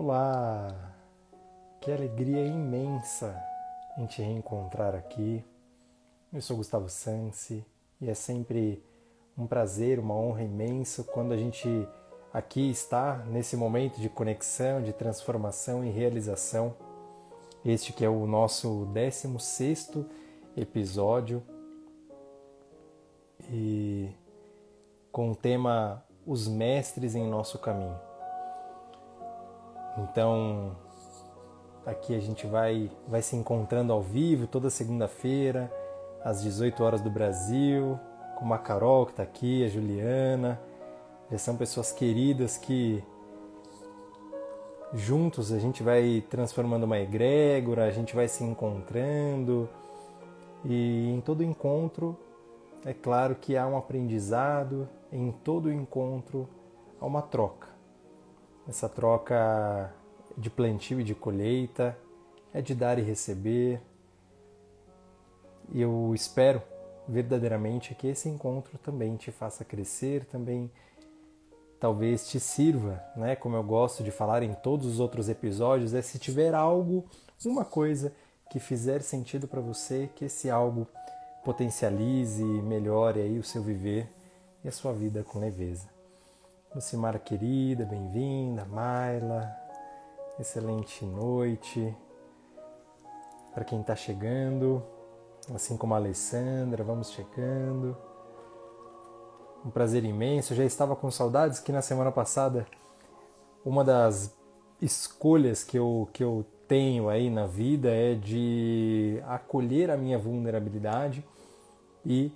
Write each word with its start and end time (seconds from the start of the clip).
Olá! 0.00 0.94
Que 1.80 1.90
alegria 1.90 2.46
imensa 2.46 3.36
em 3.98 4.06
te 4.06 4.22
reencontrar 4.22 4.94
aqui. 4.94 5.44
Eu 6.32 6.40
sou 6.40 6.56
Gustavo 6.56 6.88
Sansi 6.88 7.66
e 8.00 8.08
é 8.08 8.14
sempre 8.14 8.80
um 9.36 9.44
prazer, 9.44 9.98
uma 9.98 10.14
honra 10.14 10.44
imensa 10.44 11.02
quando 11.02 11.32
a 11.32 11.36
gente 11.36 11.68
aqui 12.32 12.70
está 12.70 13.16
nesse 13.26 13.56
momento 13.56 14.00
de 14.00 14.08
conexão, 14.08 14.80
de 14.80 14.92
transformação 14.92 15.84
e 15.84 15.90
realização. 15.90 16.76
Este 17.64 17.92
que 17.92 18.04
é 18.04 18.08
o 18.08 18.24
nosso 18.24 18.86
16 18.92 20.06
episódio 20.56 21.42
e 23.50 24.10
com 25.10 25.32
o 25.32 25.34
tema 25.34 26.04
Os 26.24 26.46
Mestres 26.46 27.16
em 27.16 27.28
Nosso 27.28 27.58
Caminho. 27.58 28.07
Então, 29.98 30.76
aqui 31.84 32.14
a 32.14 32.20
gente 32.20 32.46
vai, 32.46 32.90
vai 33.08 33.20
se 33.20 33.34
encontrando 33.34 33.92
ao 33.92 34.00
vivo 34.00 34.46
toda 34.46 34.70
segunda-feira, 34.70 35.72
às 36.22 36.42
18 36.42 36.82
horas 36.84 37.00
do 37.00 37.10
Brasil, 37.10 37.98
com 38.38 38.52
a 38.52 38.58
Carol 38.58 39.06
que 39.06 39.12
está 39.12 39.22
aqui, 39.22 39.64
a 39.64 39.68
Juliana. 39.68 40.60
Já 41.30 41.38
são 41.38 41.56
pessoas 41.56 41.90
queridas 41.90 42.56
que 42.56 43.02
juntos 44.94 45.52
a 45.52 45.58
gente 45.58 45.82
vai 45.82 46.24
transformando 46.30 46.84
uma 46.84 46.98
egrégora, 46.98 47.84
a 47.84 47.90
gente 47.90 48.14
vai 48.14 48.28
se 48.28 48.42
encontrando 48.44 49.68
e 50.64 51.10
em 51.12 51.20
todo 51.20 51.42
encontro 51.42 52.16
é 52.84 52.94
claro 52.94 53.34
que 53.34 53.56
há 53.56 53.66
um 53.66 53.76
aprendizado, 53.76 54.88
em 55.12 55.30
todo 55.30 55.70
encontro 55.70 56.48
há 57.00 57.04
uma 57.04 57.20
troca. 57.20 57.77
Essa 58.68 58.88
troca 58.88 59.90
de 60.36 60.50
plantio 60.50 61.00
e 61.00 61.04
de 61.04 61.14
colheita 61.14 61.96
é 62.52 62.60
de 62.60 62.74
dar 62.74 62.98
e 62.98 63.02
receber. 63.02 63.80
E 65.70 65.80
eu 65.80 66.12
espero 66.14 66.62
verdadeiramente 67.08 67.94
que 67.94 68.06
esse 68.06 68.28
encontro 68.28 68.76
também 68.78 69.16
te 69.16 69.32
faça 69.32 69.64
crescer, 69.64 70.26
também 70.26 70.70
talvez 71.80 72.28
te 72.28 72.38
sirva, 72.38 73.02
né? 73.16 73.34
Como 73.34 73.56
eu 73.56 73.62
gosto 73.62 74.02
de 74.02 74.10
falar 74.10 74.42
em 74.42 74.52
todos 74.52 74.86
os 74.86 75.00
outros 75.00 75.30
episódios, 75.30 75.94
é 75.94 76.02
se 76.02 76.18
tiver 76.18 76.54
algo, 76.54 77.06
uma 77.46 77.64
coisa 77.64 78.12
que 78.50 78.60
fizer 78.60 79.00
sentido 79.00 79.48
para 79.48 79.60
você, 79.60 80.10
que 80.14 80.26
esse 80.26 80.50
algo 80.50 80.86
potencialize 81.42 82.42
e 82.42 82.62
melhore 82.62 83.20
aí 83.20 83.38
o 83.38 83.44
seu 83.44 83.62
viver 83.62 84.08
e 84.62 84.68
a 84.68 84.72
sua 84.72 84.92
vida 84.92 85.22
com 85.22 85.38
leveza. 85.38 85.97
Lucimara 86.74 87.18
querida, 87.18 87.86
bem-vinda, 87.86 88.62
Maila, 88.66 89.50
excelente 90.38 91.02
noite. 91.02 91.96
Para 93.54 93.64
quem 93.64 93.80
está 93.80 93.96
chegando, 93.96 94.82
assim 95.54 95.78
como 95.78 95.94
a 95.94 95.96
Alessandra, 95.96 96.84
vamos 96.84 97.10
chegando. 97.10 97.96
Um 99.64 99.70
prazer 99.70 100.04
imenso. 100.04 100.54
Já 100.54 100.62
estava 100.62 100.94
com 100.94 101.10
saudades 101.10 101.58
que 101.58 101.72
na 101.72 101.80
semana 101.80 102.12
passada 102.12 102.66
uma 103.64 103.82
das 103.82 104.36
escolhas 104.80 105.64
que 105.64 105.78
eu, 105.78 106.06
que 106.12 106.22
eu 106.22 106.44
tenho 106.68 107.08
aí 107.08 107.30
na 107.30 107.46
vida 107.46 107.88
é 107.88 108.14
de 108.14 109.22
acolher 109.26 109.90
a 109.90 109.96
minha 109.96 110.18
vulnerabilidade 110.18 111.24
e 112.04 112.30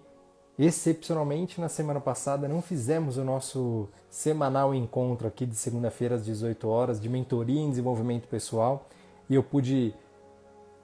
excepcionalmente 0.59 1.61
na 1.61 1.69
semana 1.69 2.01
passada 2.01 2.47
não 2.47 2.61
fizemos 2.61 3.17
o 3.17 3.25
nosso 3.25 3.89
semanal 4.09 4.75
encontro 4.75 5.27
aqui 5.27 5.47
de 5.47 5.55
segunda-feira 5.55 6.17
às 6.17 6.25
18 6.25 6.69
horas 6.69 7.01
de 7.01 7.09
mentoria 7.09 7.61
em 7.61 7.71
desenvolvimento 7.71 8.29
pessoal. 8.29 8.87
E 9.29 9.35
eu 9.35 9.43
pude 9.43 9.95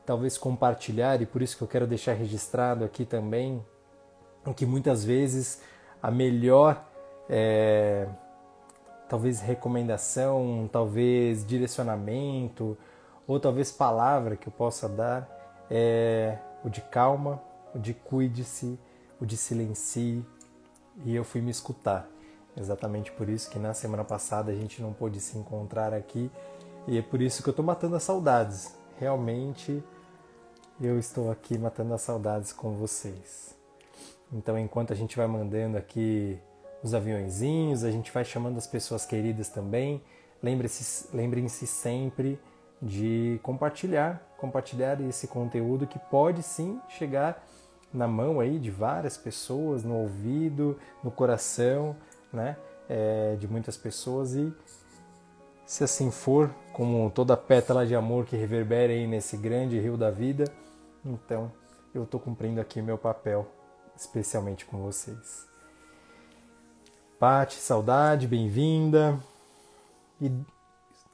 talvez 0.06 0.38
compartilhar 0.38 1.20
e 1.20 1.26
por 1.26 1.42
isso 1.42 1.56
que 1.56 1.62
eu 1.62 1.68
quero 1.68 1.86
deixar 1.86 2.14
registrado 2.14 2.84
aqui 2.84 3.04
também 3.04 3.62
que 4.56 4.64
muitas 4.64 5.04
vezes 5.04 5.60
a 6.02 6.10
melhor 6.10 6.82
é, 7.28 8.08
talvez 9.08 9.40
recomendação, 9.40 10.68
talvez 10.72 11.44
direcionamento 11.46 12.76
ou 13.26 13.38
talvez 13.38 13.70
palavra 13.70 14.36
que 14.36 14.48
eu 14.48 14.52
possa 14.52 14.88
dar 14.88 15.28
é 15.70 16.38
o 16.64 16.70
de 16.70 16.80
calma, 16.80 17.42
o 17.74 17.78
de 17.78 17.92
cuide-se, 17.92 18.78
o 19.20 19.26
de 19.26 19.36
silencie. 19.36 20.24
E 21.04 21.14
eu 21.14 21.24
fui 21.24 21.40
me 21.40 21.50
escutar. 21.50 22.08
Exatamente 22.56 23.12
por 23.12 23.28
isso 23.28 23.50
que 23.50 23.58
na 23.58 23.72
semana 23.72 24.04
passada 24.04 24.50
a 24.50 24.54
gente 24.54 24.82
não 24.82 24.92
pôde 24.92 25.20
se 25.20 25.38
encontrar 25.38 25.94
aqui. 25.94 26.30
E 26.86 26.98
é 26.98 27.02
por 27.02 27.20
isso 27.20 27.42
que 27.42 27.48
eu 27.48 27.52
estou 27.52 27.64
matando 27.64 27.96
as 27.96 28.02
saudades. 28.02 28.74
Realmente 28.98 29.82
eu 30.80 30.98
estou 30.98 31.30
aqui 31.30 31.58
matando 31.58 31.94
as 31.94 32.00
saudades 32.02 32.52
com 32.52 32.72
vocês. 32.72 33.56
Então, 34.32 34.58
enquanto 34.58 34.92
a 34.92 34.96
gente 34.96 35.16
vai 35.16 35.26
mandando 35.26 35.76
aqui 35.76 36.38
os 36.82 36.94
aviãozinhos, 36.94 37.82
a 37.82 37.90
gente 37.90 38.12
vai 38.12 38.24
chamando 38.24 38.58
as 38.58 38.66
pessoas 38.66 39.04
queridas 39.04 39.48
também. 39.48 40.02
Lembrem-se 40.42 41.66
sempre 41.66 42.38
de 42.80 43.40
compartilhar, 43.42 44.22
compartilhar 44.36 45.00
esse 45.00 45.26
conteúdo 45.26 45.86
que 45.86 45.98
pode 45.98 46.42
sim 46.42 46.80
chegar 46.88 47.44
na 47.92 48.06
mão 48.06 48.40
aí 48.40 48.58
de 48.58 48.70
várias 48.70 49.16
pessoas, 49.16 49.84
no 49.84 49.94
ouvido, 49.94 50.78
no 51.02 51.10
coração, 51.10 51.96
né, 52.32 52.56
é, 52.88 53.36
de 53.36 53.48
muitas 53.48 53.76
pessoas 53.76 54.34
e 54.34 54.52
se 55.66 55.84
assim 55.84 56.10
for, 56.10 56.50
como 56.72 57.10
toda 57.10 57.36
pétala 57.36 57.86
de 57.86 57.94
amor 57.94 58.24
que 58.24 58.36
reverbera 58.36 58.92
aí 58.92 59.06
nesse 59.06 59.36
grande 59.36 59.78
rio 59.78 59.96
da 59.96 60.10
vida, 60.10 60.44
então 61.04 61.52
eu 61.94 62.04
estou 62.04 62.18
cumprindo 62.18 62.60
aqui 62.60 62.80
meu 62.80 62.96
papel, 62.96 63.46
especialmente 63.94 64.64
com 64.64 64.78
vocês. 64.78 65.46
Pati, 67.18 67.56
saudade, 67.56 68.26
bem-vinda. 68.26 69.18
E 70.20 70.32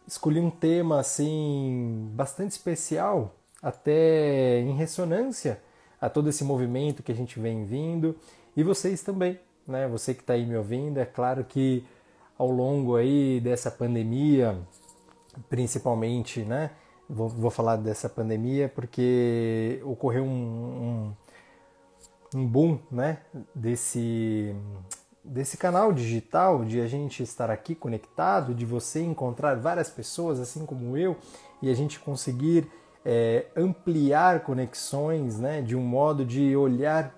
escolhi 0.07 0.39
um 0.39 0.51
tema 0.51 1.01
assim 1.01 2.09
bastante 2.13 2.53
especial, 2.53 3.35
até 3.61 4.61
em 4.61 4.77
ressonância 4.77 5.61
a 6.05 6.11
todo 6.11 6.29
esse 6.29 6.45
movimento 6.45 7.03
que 7.03 7.11
a 7.11 7.15
gente 7.15 7.41
vem 7.41 7.65
vindo 7.65 8.15
e 8.55 8.63
vocês 8.63 9.03
também, 9.03 9.41
né? 9.67 9.89
Você 9.89 10.13
que 10.13 10.21
está 10.21 10.35
aí 10.35 10.45
me 10.45 10.55
ouvindo, 10.55 10.99
é 10.99 11.07
claro 11.07 11.43
que 11.45 11.83
ao 12.39 12.51
longo 12.51 12.95
aí 12.95 13.41
dessa 13.41 13.71
pandemia, 13.71 14.59
principalmente, 15.49 16.41
né? 16.41 16.73
Vou, 17.09 17.31
vou 17.31 17.51
falar 17.51 17.77
dessa 17.77 18.07
pandemia 18.07 18.69
porque 18.69 19.81
ocorreu 19.83 20.25
um, 20.25 21.15
um, 22.35 22.39
um 22.39 22.47
boom, 22.47 22.79
né? 22.91 23.21
Desse 23.55 24.55
desse 25.25 25.57
canal 25.57 25.91
digital, 25.91 26.67
de 26.67 26.83
a 26.83 26.87
gente 26.87 27.23
estar 27.23 27.51
aqui 27.51 27.75
conectado, 27.75 28.55
de 28.55 28.67
você 28.67 29.01
encontrar 29.01 29.55
várias 29.57 29.89
pessoas 29.89 30.39
assim 30.39 30.67
como 30.67 30.99
eu 30.99 31.17
e 31.63 31.71
a 31.71 31.75
gente 31.75 31.99
conseguir 31.99 32.71
é, 33.05 33.47
ampliar 33.55 34.43
conexões, 34.45 35.39
né, 35.39 35.61
de 35.61 35.77
um 35.77 35.83
modo 35.83 36.25
de 36.25 36.57
olhar 36.57 37.15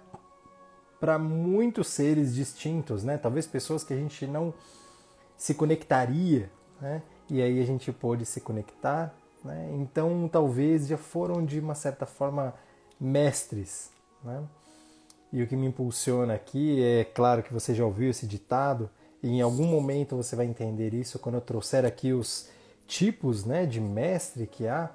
para 0.99 1.19
muitos 1.19 1.89
seres 1.89 2.35
distintos, 2.35 3.05
né, 3.05 3.17
talvez 3.17 3.47
pessoas 3.47 3.85
que 3.85 3.93
a 3.93 3.97
gente 3.97 4.27
não 4.27 4.53
se 5.37 5.55
conectaria, 5.55 6.51
né, 6.81 7.03
e 7.31 7.41
aí 7.41 7.61
a 7.61 7.67
gente 7.67 7.93
pôde 7.93 8.25
se 8.25 8.41
conectar, 8.41 9.15
né, 9.45 9.71
então 9.75 10.29
talvez 10.29 10.87
já 10.89 10.97
foram 10.97 11.45
de 11.45 11.61
uma 11.61 11.75
certa 11.75 12.07
forma 12.07 12.55
mestres, 12.99 13.91
né. 14.25 14.43
E 15.33 15.43
o 15.43 15.47
que 15.47 15.57
me 15.57 15.67
impulsiona 15.67 16.35
aqui 16.35 16.83
é 16.83 17.05
claro 17.05 17.43
que 17.43 17.53
você 17.53 17.75
já 17.75 17.85
ouviu 17.85 18.11
esse 18.11 18.27
ditado, 18.27 18.89
e 19.23 19.29
em 19.29 19.41
algum 19.41 19.67
momento 19.67 20.17
você 20.17 20.37
vai 20.37 20.47
entender 20.47 20.95
isso 20.95 21.19
quando 21.19 21.35
eu 21.35 21.41
trouxer 21.41 21.85
aqui 21.85 22.13
os 22.13 22.49
tipos 22.87 23.45
né, 23.45 23.67
de 23.67 23.81
mestre 23.81 24.47
que 24.47 24.67
há. 24.67 24.91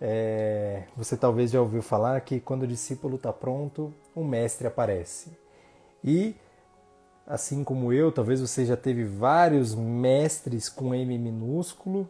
É, 0.00 0.84
você 0.96 1.16
talvez 1.16 1.50
já 1.50 1.60
ouviu 1.60 1.82
falar 1.82 2.20
que 2.20 2.38
quando 2.40 2.62
o 2.62 2.66
discípulo 2.66 3.16
está 3.16 3.32
pronto, 3.32 3.92
o 4.14 4.22
mestre 4.22 4.66
aparece. 4.66 5.30
E 6.04 6.36
assim 7.26 7.64
como 7.64 7.92
eu, 7.92 8.12
talvez 8.12 8.40
você 8.40 8.64
já 8.64 8.76
teve 8.76 9.04
vários 9.04 9.74
mestres 9.74 10.68
com 10.68 10.94
M 10.94 11.18
minúsculo, 11.18 12.08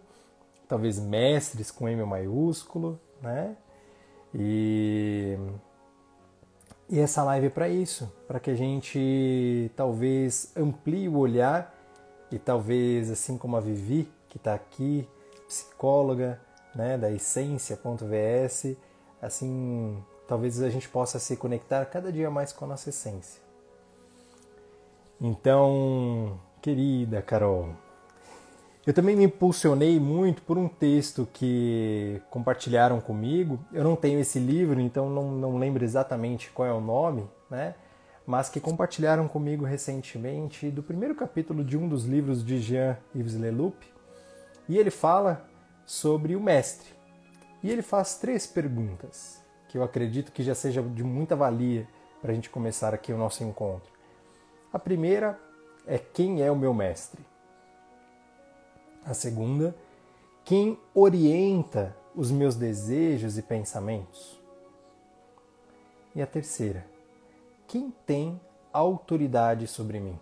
talvez 0.68 0.98
mestres 0.98 1.70
com 1.70 1.88
M 1.88 2.04
maiúsculo, 2.04 3.00
né? 3.22 3.56
E 4.34 5.38
e 6.88 7.00
essa 7.00 7.24
live 7.24 7.46
é 7.46 7.50
para 7.50 7.68
isso, 7.68 8.12
para 8.28 8.38
que 8.38 8.48
a 8.48 8.54
gente 8.54 9.72
talvez 9.74 10.52
amplie 10.56 11.08
o 11.08 11.18
olhar 11.18 11.74
e 12.30 12.38
talvez, 12.38 13.10
assim 13.10 13.36
como 13.36 13.56
a 13.56 13.60
Vivi, 13.60 14.08
que 14.28 14.36
está 14.36 14.54
aqui, 14.54 15.08
psicóloga 15.48 16.40
né, 16.76 16.98
da 16.98 17.10
essência.vs, 17.10 18.76
assim, 19.20 19.96
talvez 20.28 20.62
a 20.62 20.68
gente 20.68 20.88
possa 20.88 21.18
se 21.18 21.36
conectar 21.36 21.84
cada 21.86 22.12
dia 22.12 22.30
mais 22.30 22.52
com 22.52 22.66
a 22.66 22.68
nossa 22.68 22.90
essência. 22.90 23.40
Então, 25.20 26.38
querida 26.60 27.22
Carol, 27.22 27.70
Eu 28.86 28.92
também 28.92 29.16
me 29.16 29.24
impulsionei 29.24 29.98
muito 29.98 30.42
por 30.42 30.56
um 30.56 30.68
texto 30.68 31.26
que 31.32 32.22
compartilharam 32.30 33.00
comigo. 33.00 33.58
Eu 33.72 33.82
não 33.82 33.96
tenho 33.96 34.20
esse 34.20 34.38
livro, 34.38 34.78
então 34.78 35.10
não, 35.10 35.32
não 35.32 35.58
lembro 35.58 35.82
exatamente 35.82 36.50
qual 36.50 36.68
é 36.68 36.72
o 36.72 36.80
nome, 36.80 37.28
né? 37.50 37.74
mas 38.26 38.48
que 38.48 38.60
compartilharam 38.60 39.28
comigo 39.28 39.64
recentemente 39.64 40.70
do 40.70 40.82
primeiro 40.82 41.14
capítulo 41.14 41.64
de 41.64 41.76
um 41.76 41.88
dos 41.88 42.04
livros 42.04 42.44
de 42.44 42.60
Jean-Yves 42.60 43.36
Leloup. 43.36 43.76
E 44.68 44.76
ele 44.76 44.90
fala 44.90 45.48
sobre 45.86 46.34
o 46.34 46.40
mestre. 46.40 46.92
E 47.62 47.70
ele 47.70 47.82
faz 47.82 48.18
três 48.18 48.46
perguntas 48.46 49.40
que 49.68 49.78
eu 49.78 49.82
acredito 49.82 50.32
que 50.32 50.42
já 50.42 50.54
seja 50.54 50.82
de 50.82 51.04
muita 51.04 51.36
valia 51.36 51.88
para 52.20 52.32
a 52.32 52.34
gente 52.34 52.50
começar 52.50 52.92
aqui 52.92 53.12
o 53.12 53.18
nosso 53.18 53.44
encontro. 53.44 53.90
A 54.72 54.78
primeira 54.78 55.38
é 55.86 55.96
quem 55.96 56.42
é 56.42 56.50
o 56.50 56.56
meu 56.56 56.74
mestre? 56.74 57.24
A 59.04 59.14
segunda, 59.14 59.74
quem 60.44 60.78
orienta 60.92 61.96
os 62.14 62.30
meus 62.30 62.56
desejos 62.56 63.38
e 63.38 63.42
pensamentos? 63.42 64.40
E 66.14 66.20
a 66.20 66.26
terceira, 66.26 66.84
quem 67.68 67.90
tem 68.04 68.40
autoridade 68.72 69.66
sobre 69.66 70.00
mim? 70.00 70.18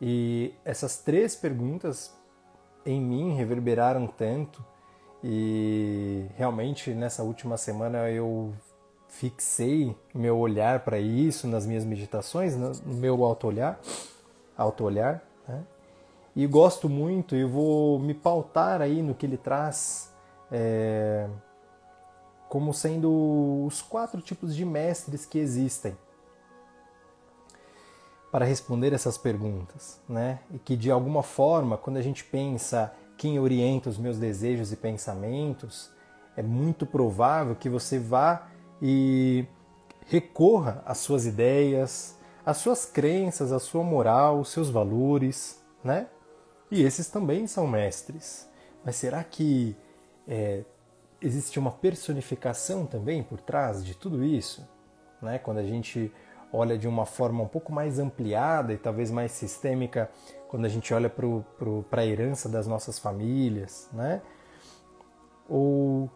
E 0.00 0.54
essas 0.64 0.98
três 0.98 1.36
perguntas 1.36 2.14
em 2.90 3.00
mim 3.00 3.34
reverberaram 3.34 4.06
tanto 4.06 4.64
e 5.22 6.26
realmente 6.36 6.90
nessa 6.92 7.22
última 7.22 7.56
semana 7.56 8.10
eu 8.10 8.52
fixei 9.08 9.94
meu 10.14 10.38
olhar 10.38 10.80
para 10.80 10.98
isso 10.98 11.46
nas 11.46 11.66
minhas 11.66 11.84
meditações, 11.84 12.56
no 12.56 12.72
meu 12.94 13.24
auto-olhar, 13.24 13.78
auto-olhar, 14.56 15.22
né? 15.46 15.62
E 16.34 16.46
gosto 16.46 16.88
muito 16.88 17.34
e 17.34 17.44
vou 17.44 17.98
me 17.98 18.14
pautar 18.14 18.80
aí 18.80 19.02
no 19.02 19.14
que 19.14 19.26
ele 19.26 19.36
traz 19.36 20.14
é, 20.50 21.28
como 22.48 22.72
sendo 22.72 23.64
os 23.66 23.82
quatro 23.82 24.20
tipos 24.20 24.54
de 24.54 24.64
mestres 24.64 25.26
que 25.26 25.38
existem 25.38 25.96
para 28.30 28.44
responder 28.44 28.92
essas 28.92 29.18
perguntas, 29.18 30.00
né? 30.08 30.40
E 30.52 30.58
que 30.58 30.76
de 30.76 30.90
alguma 30.90 31.22
forma, 31.22 31.76
quando 31.76 31.96
a 31.96 32.02
gente 32.02 32.24
pensa 32.24 32.92
quem 33.16 33.38
orienta 33.38 33.90
os 33.90 33.98
meus 33.98 34.18
desejos 34.18 34.72
e 34.72 34.76
pensamentos, 34.76 35.90
é 36.36 36.42
muito 36.42 36.86
provável 36.86 37.56
que 37.56 37.68
você 37.68 37.98
vá 37.98 38.48
e 38.80 39.44
recorra 40.06 40.82
às 40.86 40.98
suas 40.98 41.26
ideias, 41.26 42.16
às 42.46 42.56
suas 42.56 42.86
crenças, 42.86 43.52
à 43.52 43.58
sua 43.58 43.82
moral, 43.82 44.40
os 44.40 44.50
seus 44.50 44.70
valores, 44.70 45.62
né? 45.82 46.06
E 46.70 46.82
esses 46.82 47.08
também 47.08 47.46
são 47.46 47.66
mestres. 47.66 48.48
Mas 48.84 48.96
será 48.96 49.22
que 49.24 49.76
é, 50.26 50.64
existe 51.20 51.58
uma 51.58 51.70
personificação 51.70 52.86
também 52.86 53.22
por 53.22 53.40
trás 53.40 53.84
de 53.84 53.94
tudo 53.94 54.24
isso? 54.24 54.66
Né? 55.20 55.38
Quando 55.38 55.58
a 55.58 55.62
gente 55.62 56.12
olha 56.52 56.76
de 56.76 56.88
uma 56.88 57.06
forma 57.06 57.42
um 57.42 57.48
pouco 57.48 57.72
mais 57.72 57.98
ampliada 57.98 58.72
e 58.72 58.76
talvez 58.76 59.10
mais 59.10 59.32
sistêmica, 59.32 60.10
quando 60.48 60.64
a 60.64 60.68
gente 60.68 60.92
olha 60.92 61.08
para 61.08 62.02
a 62.02 62.06
herança 62.06 62.48
das 62.48 62.66
nossas 62.66 62.98
famílias, 62.98 63.88
né? 63.92 64.20
Ou 65.48 66.10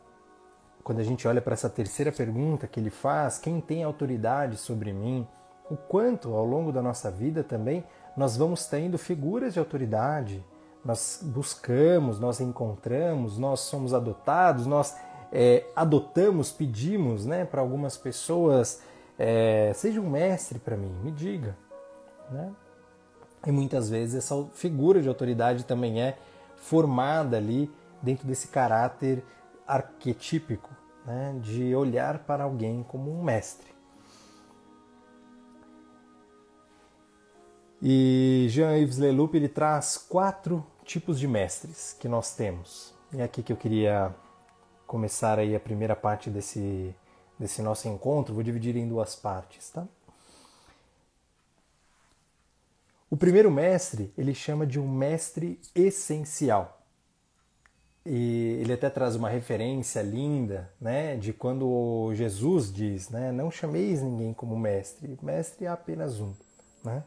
quando 0.83 1.01
a 1.01 1.05
gente 1.05 1.27
olha 1.27 1.41
para 1.41 1.55
essa 1.55 1.71
terceira 1.71 2.13
pergunta 2.13 2.67
que 2.67 2.79
ele 2.79 2.91
faz, 2.91 3.39
quem 3.39 3.61
tem 3.61 3.83
autoridade 3.83 4.57
sobre 4.57 4.93
mim? 4.93 5.27
O 5.71 5.77
quanto 5.77 6.35
ao 6.35 6.45
longo 6.45 6.71
da 6.71 6.83
nossa 6.83 7.11
vida 7.11 7.43
também 7.43 7.85
nós 8.17 8.37
vamos 8.37 8.67
tendo 8.67 8.99
figuras 8.99 9.55
de 9.55 9.59
autoridade, 9.59 10.45
nós 10.85 11.21
buscamos, 11.23 12.21
nós 12.21 12.41
encontramos, 12.41 13.39
nós 13.39 13.61
somos 13.61 13.95
adotados, 13.95 14.67
nós 14.67 14.95
é, 15.33 15.65
adotamos, 15.75 16.53
pedimos 16.53 17.25
né, 17.25 17.45
para 17.45 17.61
algumas 17.61 17.97
pessoas, 17.97 18.83
é, 19.19 19.73
seja 19.75 20.01
um 20.01 20.11
mestre 20.11 20.59
para 20.59 20.77
mim, 20.77 20.93
me 21.03 21.11
diga. 21.11 21.57
Né? 22.31 22.53
E 23.47 23.53
muitas 23.53 23.91
vezes 23.91 24.15
essa 24.15 24.45
figura 24.55 25.03
de 25.03 25.09
autoridade 25.09 25.65
também 25.65 26.03
é 26.03 26.17
formada 26.57 27.37
ali 27.37 27.71
dentro 28.03 28.27
desse 28.27 28.49
caráter 28.49 29.23
arquetípico, 29.67 30.71
né, 31.05 31.39
de 31.41 31.75
olhar 31.75 32.21
para 32.21 32.45
alguém 32.45 32.83
como 32.83 33.11
um 33.11 33.23
mestre. 33.23 33.75
E 37.83 38.47
Jean-Yves 38.49 38.97
Leloup 38.97 39.35
ele 39.35 39.49
traz 39.49 39.99
quatro 39.99 40.65
tipos 40.85 41.19
de 41.19 41.29
mestres 41.29 41.95
que 41.99 42.09
nós 42.09 42.35
temos. 42.35 42.95
E 43.13 43.21
é 43.21 43.25
aqui 43.25 43.43
que 43.43 43.53
eu 43.53 43.57
queria 43.57 44.15
começar 44.87 45.39
aí 45.39 45.55
a 45.55 45.61
primeira 45.61 45.95
parte 45.95 46.31
desse, 46.31 46.95
desse 47.39 47.63
nosso 47.63 47.89
encontro. 47.89 48.35
Vou 48.35 48.43
dividir 48.43 48.77
em 48.77 48.89
duas 48.89 49.15
partes, 49.15 49.71
tá? 49.71 49.87
O 53.11 53.17
primeiro 53.17 53.51
mestre 53.51 54.13
ele 54.19 54.35
chama 54.35 54.67
de 54.67 54.81
um 54.81 54.89
mestre 54.89 55.61
essencial. 55.75 56.81
E 58.05 58.59
ele 58.61 58.73
até 58.73 58.91
traz 58.91 59.15
uma 59.15 59.31
referência 59.31 60.03
linda, 60.03 60.71
né, 60.79 61.17
de 61.17 61.33
quando 61.33 62.13
Jesus 62.15 62.71
diz, 62.71 63.09
né, 63.09 63.33
não 63.33 63.51
chameis 63.51 64.03
ninguém 64.03 64.35
como 64.35 64.59
mestre, 64.59 65.17
mestre 65.23 65.65
é 65.65 65.69
apenas 65.69 66.21
um, 66.21 66.35
né? 66.85 67.03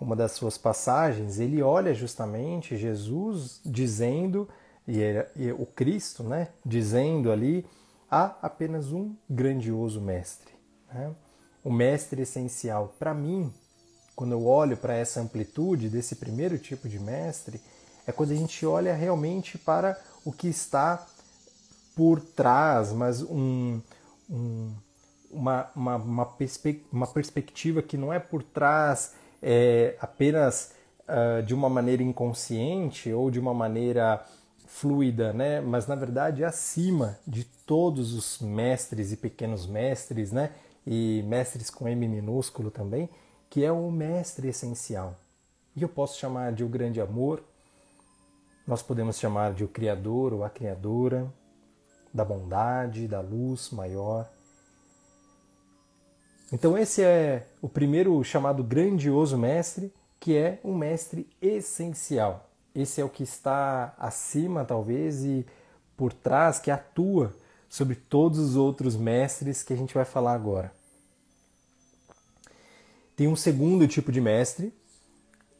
Uma 0.00 0.14
das 0.14 0.32
suas 0.32 0.56
passagens, 0.56 1.40
ele 1.40 1.60
olha 1.60 1.92
justamente 1.92 2.76
Jesus 2.76 3.60
dizendo 3.66 4.48
e, 4.86 5.00
e 5.34 5.50
o 5.50 5.66
Cristo, 5.66 6.22
né, 6.22 6.48
dizendo 6.64 7.32
ali 7.32 7.66
há 8.10 8.36
apenas 8.42 8.92
um 8.92 9.14
grandioso 9.28 10.00
mestre, 10.00 10.52
né? 10.92 11.14
O 11.62 11.72
mestre 11.72 12.22
essencial 12.22 12.94
para 12.98 13.12
mim, 13.12 13.52
quando 14.14 14.32
eu 14.32 14.46
olho 14.46 14.76
para 14.76 14.94
essa 14.94 15.20
amplitude 15.20 15.88
desse 15.88 16.16
primeiro 16.16 16.58
tipo 16.58 16.88
de 16.88 16.98
mestre, 16.98 17.60
é 18.06 18.12
quando 18.12 18.32
a 18.32 18.36
gente 18.36 18.64
olha 18.64 18.94
realmente 18.94 19.58
para 19.58 20.00
o 20.24 20.32
que 20.32 20.48
está 20.48 21.06
por 21.94 22.20
trás, 22.20 22.92
mas 22.92 23.22
um, 23.22 23.80
um, 24.30 24.72
uma, 25.30 25.70
uma, 25.74 25.96
uma, 25.96 26.26
perspe 26.26 26.86
uma, 26.92 27.06
perspectiva 27.06 27.82
que 27.82 27.96
não 27.96 28.12
é 28.12 28.18
por 28.18 28.42
trás 28.42 29.14
é, 29.42 29.96
apenas 30.00 30.72
uh, 31.08 31.42
de 31.42 31.54
uma 31.54 31.68
maneira 31.68 32.02
inconsciente 32.02 33.12
ou 33.12 33.30
de 33.30 33.38
uma 33.38 33.52
maneira 33.52 34.24
fluida, 34.68 35.32
né? 35.32 35.60
mas 35.60 35.86
na 35.86 35.94
verdade 35.94 36.42
é 36.42 36.46
acima 36.46 37.18
de 37.26 37.42
todos 37.42 38.12
os 38.12 38.38
mestres 38.38 39.10
e 39.10 39.16
pequenos 39.16 39.66
mestres, 39.66 40.30
né? 40.30 40.52
e 40.86 41.24
mestres 41.26 41.70
com 41.70 41.88
M 41.88 42.06
minúsculo 42.06 42.70
também, 42.70 43.08
que 43.50 43.64
é 43.64 43.72
o 43.72 43.90
mestre 43.90 44.48
essencial. 44.48 45.16
E 45.74 45.82
eu 45.82 45.88
posso 45.88 46.18
chamar 46.18 46.52
de 46.52 46.62
o 46.62 46.68
grande 46.68 47.00
amor, 47.00 47.42
nós 48.66 48.82
podemos 48.82 49.18
chamar 49.18 49.54
de 49.54 49.64
o 49.64 49.68
Criador 49.68 50.34
ou 50.34 50.44
a 50.44 50.50
Criadora, 50.50 51.32
da 52.12 52.24
bondade, 52.24 53.08
da 53.08 53.20
luz 53.20 53.70
maior. 53.70 54.28
Então, 56.52 56.76
esse 56.76 57.02
é 57.02 57.46
o 57.62 57.68
primeiro 57.68 58.22
chamado 58.22 58.62
grandioso 58.62 59.38
mestre, 59.38 59.92
que 60.20 60.36
é 60.36 60.58
um 60.62 60.76
mestre 60.76 61.26
essencial. 61.40 62.47
Esse 62.74 63.00
é 63.00 63.04
o 63.04 63.08
que 63.08 63.22
está 63.22 63.94
acima, 63.98 64.64
talvez, 64.64 65.24
e 65.24 65.46
por 65.96 66.12
trás, 66.12 66.58
que 66.58 66.70
atua 66.70 67.34
sobre 67.68 67.94
todos 67.94 68.38
os 68.38 68.56
outros 68.56 68.96
mestres 68.96 69.62
que 69.62 69.72
a 69.72 69.76
gente 69.76 69.94
vai 69.94 70.04
falar 70.04 70.34
agora. 70.34 70.72
Tem 73.16 73.26
um 73.26 73.36
segundo 73.36 73.88
tipo 73.88 74.12
de 74.12 74.20
mestre, 74.20 74.72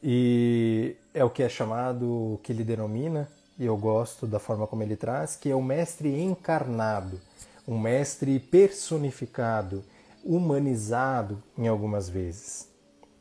e 0.01 0.95
é 1.13 1.23
o 1.23 1.29
que 1.29 1.43
é 1.43 1.49
chamado, 1.49 2.39
que 2.41 2.53
ele 2.53 2.63
denomina, 2.63 3.29
e 3.57 3.65
eu 3.65 3.75
gosto 3.75 4.25
da 4.25 4.39
forma 4.39 4.65
como 4.65 4.81
ele 4.81 4.95
traz, 4.95 5.35
que 5.35 5.51
é 5.51 5.55
o 5.55 5.61
mestre 5.61 6.21
encarnado, 6.21 7.19
um 7.67 7.77
mestre 7.77 8.39
personificado, 8.39 9.83
humanizado 10.23 11.43
em 11.57 11.67
algumas 11.67 12.07
vezes, 12.07 12.69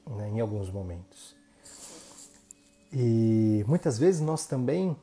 né, 0.07 0.29
em 0.29 0.41
alguns 0.41 0.71
momentos. 0.71 1.38
E 2.93 3.65
muitas 3.67 3.99
vezes 3.99 4.21
nós 4.21 4.47
também 4.47 4.97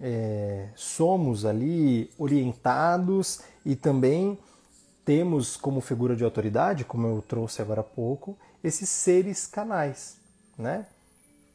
é, 0.00 0.68
somos 0.74 1.44
ali 1.44 2.10
orientados 2.18 3.40
e 3.64 3.74
também 3.74 4.38
temos 5.04 5.56
como 5.56 5.80
figura 5.80 6.14
de 6.14 6.24
autoridade, 6.24 6.84
como 6.84 7.06
eu 7.06 7.22
trouxe 7.26 7.62
agora 7.62 7.80
há 7.80 7.84
pouco, 7.84 8.36
esses 8.62 8.88
seres 8.88 9.46
canais, 9.46 10.18
né? 10.56 10.86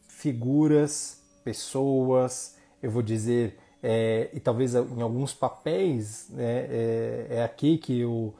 figuras, 0.07 1.21
pessoas, 1.43 2.55
eu 2.81 2.89
vou 2.89 3.03
dizer, 3.03 3.59
é, 3.83 4.29
e 4.33 4.39
talvez 4.39 4.73
em 4.73 5.01
alguns 5.01 5.33
papéis, 5.33 6.27
né, 6.29 6.65
é, 6.69 7.27
é, 7.29 7.43
aqui 7.43 7.77
que 7.77 8.03
o, 8.03 8.33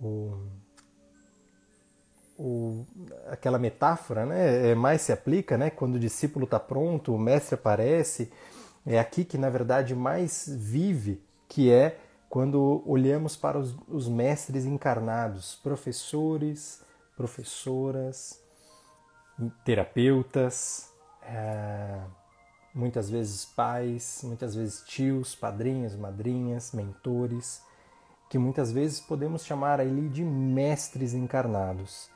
o, 0.00 0.38
o, 2.38 2.86
aquela 3.28 3.58
metáfora, 3.58 4.26
né? 4.26 4.70
É, 4.70 4.74
mais 4.74 5.02
se 5.02 5.12
aplica, 5.12 5.56
né? 5.56 5.70
Quando 5.70 5.96
o 5.96 6.00
discípulo 6.00 6.44
está 6.44 6.58
pronto, 6.58 7.14
o 7.14 7.18
mestre 7.18 7.54
aparece. 7.54 8.32
É 8.84 8.98
aqui 8.98 9.24
que 9.24 9.38
na 9.38 9.48
verdade 9.48 9.94
mais 9.94 10.46
vive, 10.48 11.22
que 11.48 11.70
é 11.70 11.98
quando 12.28 12.82
olhamos 12.86 13.36
para 13.36 13.58
os, 13.58 13.76
os 13.88 14.08
mestres 14.08 14.64
encarnados, 14.64 15.54
professores, 15.62 16.82
professoras, 17.16 18.40
terapeutas, 19.64 20.90
é, 21.22 22.00
muitas 22.74 23.10
vezes 23.10 23.44
pais, 23.44 24.22
muitas 24.24 24.54
vezes 24.54 24.82
tios, 24.86 25.34
padrinhos, 25.34 25.94
madrinhas, 25.94 26.72
mentores, 26.72 27.62
que 28.30 28.38
muitas 28.38 28.72
vezes 28.72 28.98
podemos 28.98 29.44
chamar 29.44 29.78
ali 29.78 30.08
de 30.08 30.24
mestres 30.24 31.12
encarnados. 31.12 32.10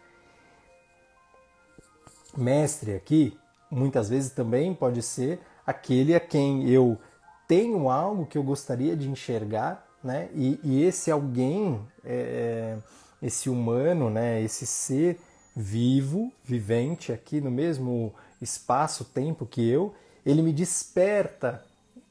Mestre 2.36 2.94
aqui, 2.94 3.36
muitas 3.70 4.08
vezes 4.08 4.30
também 4.30 4.74
pode 4.74 5.02
ser 5.02 5.40
aquele 5.66 6.14
a 6.14 6.20
quem 6.20 6.68
eu 6.68 6.98
tenho 7.48 7.90
algo 7.90 8.26
que 8.26 8.38
eu 8.38 8.42
gostaria 8.42 8.96
de 8.96 9.08
enxergar, 9.08 9.86
né? 10.02 10.28
E, 10.34 10.58
e 10.62 10.82
esse 10.84 11.10
alguém, 11.10 11.80
é, 12.04 12.78
é 13.22 13.26
esse 13.26 13.48
humano, 13.48 14.10
né? 14.10 14.42
Esse 14.42 14.66
ser 14.66 15.18
vivo, 15.54 16.30
vivente 16.44 17.12
aqui 17.12 17.40
no 17.40 17.50
mesmo 17.50 18.14
espaço-tempo 18.42 19.46
que 19.46 19.66
eu, 19.66 19.94
ele 20.24 20.42
me 20.42 20.52
desperta, 20.52 21.64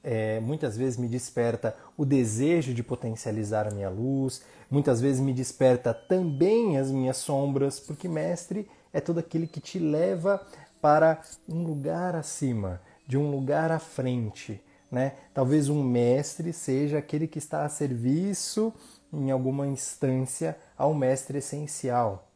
é, 0.03 0.39
muitas 0.39 0.75
vezes 0.75 0.97
me 0.97 1.07
desperta 1.07 1.75
o 1.95 2.05
desejo 2.05 2.73
de 2.73 2.81
potencializar 2.81 3.67
a 3.67 3.71
minha 3.71 3.89
luz, 3.89 4.41
muitas 4.69 4.99
vezes 4.99 5.21
me 5.21 5.33
desperta 5.33 5.93
também 5.93 6.77
as 6.77 6.89
minhas 6.89 7.17
sombras, 7.17 7.79
porque 7.79 8.07
mestre 8.07 8.67
é 8.95 9.01
todo 9.01 9.19
aquele 9.19 9.45
que 9.45 9.59
te 9.59 9.77
leva 9.77 10.41
para 10.81 11.21
um 11.49 11.65
lugar 11.65 12.15
acima, 12.15 12.81
de 13.05 13.17
um 13.17 13.29
lugar 13.29 13.69
à 13.69 13.77
frente. 13.77 14.63
Né? 14.89 15.17
Talvez 15.33 15.67
um 15.67 15.83
mestre 15.83 16.53
seja 16.53 16.99
aquele 16.99 17.27
que 17.27 17.37
está 17.37 17.65
a 17.65 17.69
serviço, 17.69 18.73
em 19.11 19.31
alguma 19.31 19.67
instância, 19.67 20.57
ao 20.77 20.93
mestre 20.93 21.39
essencial. 21.39 22.31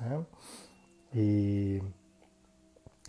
Né? 0.00 0.24
E, 1.14 1.82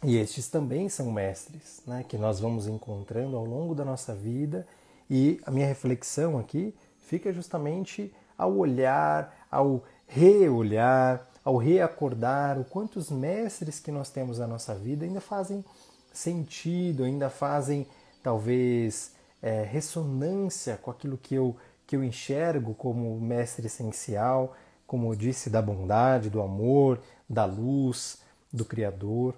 e 0.03 0.17
estes 0.17 0.49
também 0.49 0.89
são 0.89 1.09
mestres 1.09 1.81
né? 1.87 2.03
que 2.05 2.17
nós 2.17 2.41
vamos 2.41 2.67
encontrando 2.67 3.37
ao 3.37 3.45
longo 3.45 3.73
da 3.73 3.85
nossa 3.85 4.13
vida. 4.13 4.67
E 5.09 5.39
a 5.45 5.51
minha 5.51 5.67
reflexão 5.67 6.37
aqui 6.37 6.75
fica 6.97 7.31
justamente 7.31 8.13
ao 8.37 8.57
olhar, 8.57 9.47
ao 9.49 9.85
reolhar, 10.05 11.25
ao 11.43 11.57
reacordar 11.57 12.59
o 12.59 12.65
quantos 12.65 13.09
mestres 13.09 13.79
que 13.79 13.91
nós 13.91 14.09
temos 14.09 14.39
na 14.39 14.47
nossa 14.47 14.73
vida 14.73 15.05
ainda 15.05 15.19
fazem 15.19 15.63
sentido, 16.11 17.03
ainda 17.03 17.29
fazem 17.29 17.87
talvez 18.21 19.13
é, 19.41 19.63
ressonância 19.63 20.77
com 20.77 20.89
aquilo 20.89 21.17
que 21.17 21.35
eu, 21.35 21.57
que 21.85 21.95
eu 21.95 22.03
enxergo 22.03 22.73
como 22.73 23.19
mestre 23.19 23.67
essencial, 23.67 24.55
como 24.87 25.11
eu 25.11 25.15
disse, 25.15 25.49
da 25.49 25.61
bondade, 25.61 26.29
do 26.29 26.41
amor, 26.41 27.01
da 27.27 27.45
luz, 27.45 28.19
do 28.51 28.63
Criador. 28.63 29.35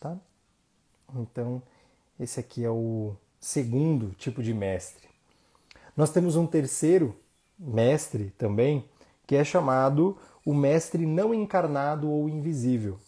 Tá? 0.00 0.16
Então, 1.14 1.62
esse 2.18 2.40
aqui 2.40 2.64
é 2.64 2.70
o 2.70 3.14
segundo 3.40 4.14
tipo 4.14 4.42
de 4.42 4.54
mestre. 4.54 5.08
Nós 5.96 6.10
temos 6.10 6.36
um 6.36 6.46
terceiro 6.46 7.14
mestre 7.58 8.32
também, 8.38 8.88
que 9.32 9.36
é 9.36 9.42
chamado 9.42 10.18
o 10.44 10.52
mestre 10.52 11.06
não 11.06 11.32
encarnado 11.32 12.10
ou 12.10 12.28
invisível. 12.28 12.98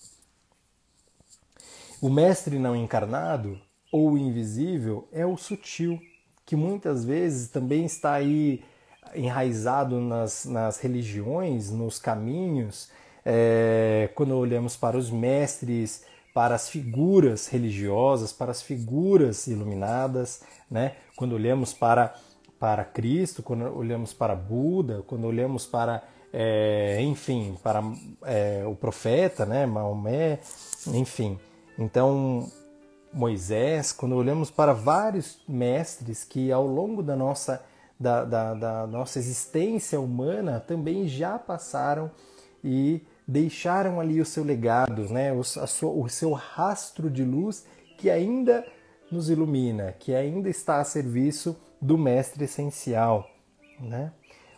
O 2.00 2.08
mestre 2.08 2.58
não 2.58 2.74
encarnado 2.74 3.60
ou 3.92 4.16
invisível 4.16 5.06
é 5.12 5.26
o 5.26 5.36
sutil, 5.36 6.00
que 6.46 6.56
muitas 6.56 7.04
vezes 7.04 7.50
também 7.50 7.84
está 7.84 8.14
aí 8.14 8.64
enraizado 9.14 10.00
nas, 10.00 10.46
nas 10.46 10.78
religiões, 10.78 11.70
nos 11.70 11.98
caminhos, 11.98 12.90
é, 13.22 14.08
quando 14.14 14.34
olhamos 14.34 14.78
para 14.78 14.96
os 14.96 15.10
mestres, 15.10 16.06
para 16.32 16.54
as 16.54 16.70
figuras 16.70 17.48
religiosas, 17.48 18.32
para 18.32 18.50
as 18.50 18.62
figuras 18.62 19.46
iluminadas, 19.46 20.42
né? 20.70 20.96
quando 21.16 21.34
olhamos 21.34 21.74
para, 21.74 22.14
para 22.58 22.82
Cristo, 22.82 23.42
quando 23.42 23.66
olhamos 23.76 24.14
para 24.14 24.34
Buda, 24.34 25.04
quando 25.06 25.26
olhamos 25.26 25.66
para 25.66 26.13
é, 26.36 27.00
enfim, 27.00 27.56
para 27.62 27.80
é, 28.24 28.64
o 28.66 28.74
profeta, 28.74 29.46
né, 29.46 29.64
Maomé, 29.66 30.40
enfim. 30.88 31.38
Então, 31.78 32.50
Moisés, 33.12 33.92
quando 33.92 34.16
olhamos 34.16 34.50
para 34.50 34.72
vários 34.72 35.40
mestres 35.48 36.24
que 36.24 36.50
ao 36.50 36.66
longo 36.66 37.04
da 37.04 37.14
nossa, 37.14 37.64
da, 37.98 38.24
da, 38.24 38.54
da 38.54 38.86
nossa 38.88 39.20
existência 39.20 40.00
humana 40.00 40.58
também 40.58 41.06
já 41.06 41.38
passaram 41.38 42.10
e 42.64 43.06
deixaram 43.26 44.00
ali 44.00 44.20
o 44.20 44.26
seu 44.26 44.42
legado, 44.42 45.08
né, 45.10 45.32
o, 45.32 45.44
sua, 45.44 45.90
o 45.90 46.08
seu 46.08 46.32
rastro 46.32 47.08
de 47.08 47.22
luz 47.22 47.64
que 47.96 48.10
ainda 48.10 48.66
nos 49.08 49.30
ilumina, 49.30 49.92
que 49.92 50.12
ainda 50.12 50.48
está 50.48 50.80
a 50.80 50.84
serviço 50.84 51.56
do 51.80 51.96
mestre 51.96 52.44
essencial, 52.44 53.30
né? 53.78 54.10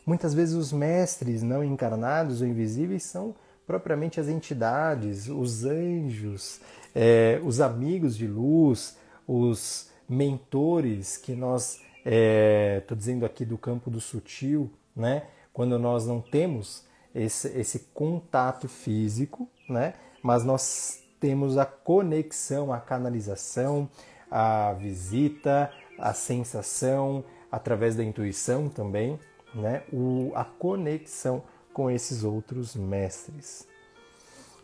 Muitas 0.07 0.33
vezes 0.33 0.55
os 0.55 0.73
mestres 0.73 1.43
não 1.43 1.65
encarnados 1.65 2.41
ou 2.41 2.47
invisíveis 2.47 3.03
são 3.03 3.35
propriamente 3.67 4.21
as 4.21 4.29
entidades, 4.29 5.29
os 5.29 5.65
anjos, 5.65 6.61
é, 6.95 7.41
os 7.43 7.61
amigos 7.61 8.17
de 8.17 8.29
luz, 8.29 8.97
os 9.27 9.91
mentores 10.09 11.17
que 11.17 11.35
nós, 11.35 11.81
estou 12.05 12.95
é, 12.95 12.97
dizendo 12.97 13.27
aqui 13.27 13.45
do 13.45 13.59
campo 13.59 13.91
do 13.91 14.01
sutil, 14.01 14.71
né? 14.95 15.25
quando 15.53 15.77
nós 15.77 16.07
não 16.07 16.21
temos 16.21 16.85
esse, 17.13 17.49
esse 17.59 17.81
contato 17.93 18.69
físico, 18.69 19.49
né? 19.69 19.95
mas 20.23 20.45
nós 20.45 21.03
temos 21.19 21.59
a 21.59 21.67
conexão, 21.67 22.73
a 22.73 22.79
canalização, 22.79 23.91
a 24.31 24.73
visita, 24.75 25.73
a 25.99 26.13
sensação, 26.13 27.25
através 27.51 27.97
da 27.97 28.05
intuição 28.05 28.69
também, 28.69 29.19
né, 29.57 29.83
o, 29.93 30.33
a 30.35 30.45
conexão 30.45 31.43
com 31.73 31.91
esses 31.91 32.25
outros 32.25 32.75
mestres. 32.77 33.67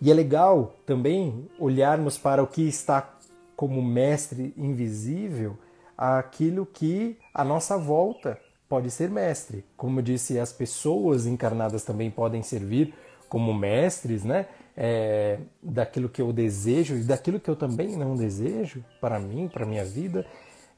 E 0.01 0.11
é 0.11 0.15
legal 0.15 0.75
também 0.85 1.49
olharmos 1.59 2.19
para 2.19 2.43
o 2.43 2.47
que 2.47 2.63
está 2.63 3.17
como 3.55 3.81
mestre 3.81 4.53
invisível, 4.57 5.57
aquilo 5.97 6.67
que 6.67 7.17
a 7.33 7.45
nossa 7.45 7.79
volta 7.79 8.39
pode 8.69 8.91
ser 8.91 9.11
mestre. 9.11 9.65
Como 9.77 10.01
eu 10.01 10.03
disse, 10.03 10.39
as 10.39 10.53
pessoas 10.53 11.27
encarnadas 11.27 11.85
também 11.85 12.11
podem 12.11 12.43
servir 12.43 12.95
como 13.29 13.55
mestres, 13.55 14.25
né? 14.25 14.47
É, 14.77 15.39
daquilo 15.63 16.09
que 16.09 16.23
eu 16.23 16.33
desejo 16.33 16.97
e 16.97 17.05
daquilo 17.05 17.39
que 17.39 17.49
eu 17.49 17.55
também 17.55 17.95
não 17.95 18.17
desejo 18.17 18.83
para 19.01 19.21
mim, 19.21 19.47
para 19.47 19.67
minha 19.67 19.85
vida. 19.85 20.27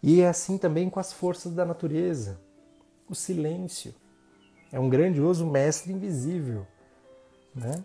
E 0.02 0.21
é 0.21 0.28
assim 0.28 0.59
também 0.59 0.90
com 0.90 1.00
as 1.00 1.12
forças 1.12 1.54
da 1.54 1.64
natureza. 1.64 2.38
O 3.09 3.14
silêncio, 3.14 3.94
é 4.75 4.81
um 4.81 4.88
grandioso 4.88 5.47
mestre 5.47 5.93
invisível. 5.93 6.66
Né? 7.54 7.85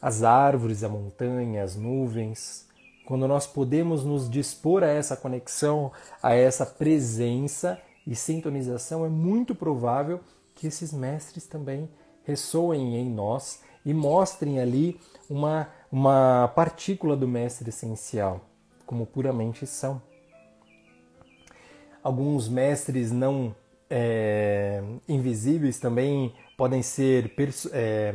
As 0.00 0.22
árvores, 0.22 0.82
a 0.82 0.88
montanha, 0.88 1.62
as 1.62 1.76
nuvens. 1.76 2.66
Quando 3.04 3.28
nós 3.28 3.46
podemos 3.46 4.02
nos 4.02 4.30
dispor 4.30 4.82
a 4.82 4.86
essa 4.86 5.14
conexão, 5.14 5.92
a 6.22 6.32
essa 6.34 6.64
presença 6.64 7.78
e 8.06 8.16
sintonização, 8.16 9.04
é 9.04 9.10
muito 9.10 9.54
provável 9.54 10.20
que 10.54 10.66
esses 10.66 10.90
mestres 10.90 11.46
também 11.46 11.86
ressoem 12.24 12.96
em 12.96 13.04
nós 13.04 13.60
e 13.84 13.92
mostrem 13.92 14.58
ali 14.58 14.98
uma, 15.28 15.68
uma 15.92 16.48
partícula 16.54 17.14
do 17.14 17.28
mestre 17.28 17.68
essencial, 17.68 18.40
como 18.86 19.04
puramente 19.04 19.66
são. 19.66 20.00
Alguns 22.02 22.48
mestres 22.48 23.12
não 23.12 23.54
é, 23.90 24.82
invisíveis 25.08 25.80
também 25.80 26.32
podem 26.56 26.82
ser 26.82 27.34
é, 27.72 28.14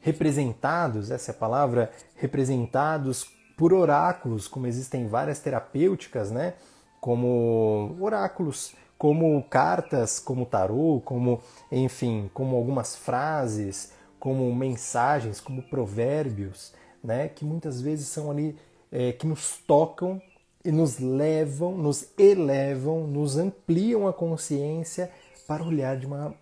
representados, 0.00 1.10
essa 1.10 1.30
é 1.30 1.34
a 1.34 1.38
palavra, 1.38 1.92
representados 2.16 3.24
por 3.56 3.72
oráculos, 3.72 4.48
como 4.48 4.66
existem 4.66 5.06
várias 5.06 5.38
terapêuticas, 5.38 6.30
né? 6.30 6.54
Como 7.00 7.96
oráculos, 8.00 8.74
como 8.98 9.42
cartas, 9.44 10.18
como 10.18 10.44
tarô, 10.44 11.00
como, 11.04 11.40
enfim, 11.70 12.30
como 12.34 12.56
algumas 12.56 12.96
frases, 12.96 13.92
como 14.18 14.52
mensagens, 14.54 15.40
como 15.40 15.62
provérbios, 15.62 16.74
né? 17.02 17.28
Que 17.28 17.44
muitas 17.44 17.80
vezes 17.80 18.08
são 18.08 18.30
ali 18.30 18.58
é, 18.90 19.12
que 19.12 19.26
nos 19.26 19.58
tocam 19.66 20.20
e 20.66 20.72
nos 20.72 20.98
levam, 20.98 21.78
nos 21.78 22.08
elevam, 22.18 23.06
nos 23.06 23.36
ampliam 23.36 24.08
a 24.08 24.12
consciência 24.12 25.12
para 25.46 25.62
olhar 25.62 25.96
de 25.96 26.04
uma 26.06 26.34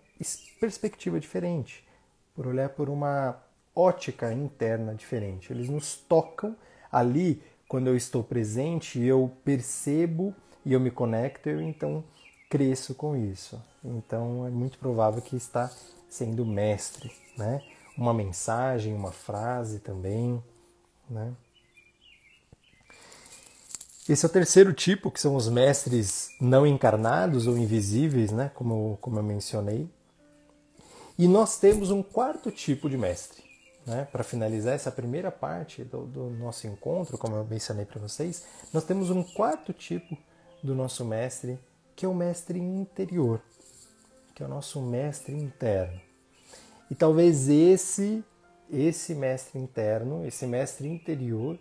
perspectiva 0.59 1.19
diferente, 1.19 1.87
por 2.33 2.47
olhar 2.47 2.69
por 2.69 2.89
uma 2.89 3.39
ótica 3.75 4.33
interna 4.33 4.95
diferente. 4.95 5.53
Eles 5.53 5.69
nos 5.69 5.95
tocam 5.95 6.55
ali 6.91 7.39
quando 7.67 7.85
eu 7.85 7.95
estou 7.95 8.23
presente, 8.23 8.99
eu 8.99 9.31
percebo 9.43 10.33
e 10.65 10.73
eu 10.73 10.79
me 10.79 10.89
conecto, 10.89 11.47
eu 11.47 11.61
então 11.61 12.03
cresço 12.49 12.95
com 12.95 13.15
isso. 13.15 13.61
Então 13.83 14.47
é 14.47 14.49
muito 14.49 14.79
provável 14.79 15.21
que 15.21 15.35
está 15.35 15.69
sendo 16.09 16.43
mestre, 16.43 17.11
né? 17.37 17.61
Uma 17.95 18.13
mensagem, 18.13 18.91
uma 18.95 19.11
frase 19.11 19.77
também, 19.77 20.43
né? 21.07 21.31
Esse 24.07 24.23
é 24.23 24.29
o 24.29 24.31
terceiro 24.31 24.71
tipo, 24.71 25.09
que 25.09 25.19
são 25.19 25.35
os 25.35 25.49
mestres 25.49 26.29
não 26.39 26.65
encarnados 26.65 27.47
ou 27.47 27.57
invisíveis, 27.57 28.31
né? 28.31 28.51
como, 28.53 28.99
como 29.01 29.17
eu 29.17 29.23
mencionei. 29.23 29.89
E 31.17 31.27
nós 31.27 31.57
temos 31.57 31.89
um 31.89 32.03
quarto 32.03 32.51
tipo 32.51 32.87
de 32.87 32.97
mestre. 32.97 33.43
Né? 33.85 34.07
Para 34.11 34.23
finalizar 34.23 34.73
essa 34.73 34.91
primeira 34.91 35.31
parte 35.31 35.83
do, 35.83 36.05
do 36.05 36.29
nosso 36.29 36.67
encontro, 36.67 37.17
como 37.17 37.35
eu 37.35 37.45
mencionei 37.45 37.85
para 37.85 37.99
vocês, 37.99 38.43
nós 38.71 38.83
temos 38.83 39.09
um 39.09 39.23
quarto 39.23 39.73
tipo 39.73 40.15
do 40.61 40.75
nosso 40.75 41.03
mestre, 41.03 41.57
que 41.95 42.05
é 42.05 42.09
o 42.09 42.13
mestre 42.13 42.59
interior, 42.59 43.41
que 44.35 44.43
é 44.43 44.45
o 44.45 44.49
nosso 44.49 44.81
mestre 44.81 45.33
interno. 45.33 45.99
E 46.91 46.95
talvez 46.95 47.49
esse, 47.49 48.23
esse 48.69 49.15
mestre 49.15 49.59
interno, 49.59 50.25
esse 50.27 50.45
mestre 50.45 50.87
interior, 50.87 51.57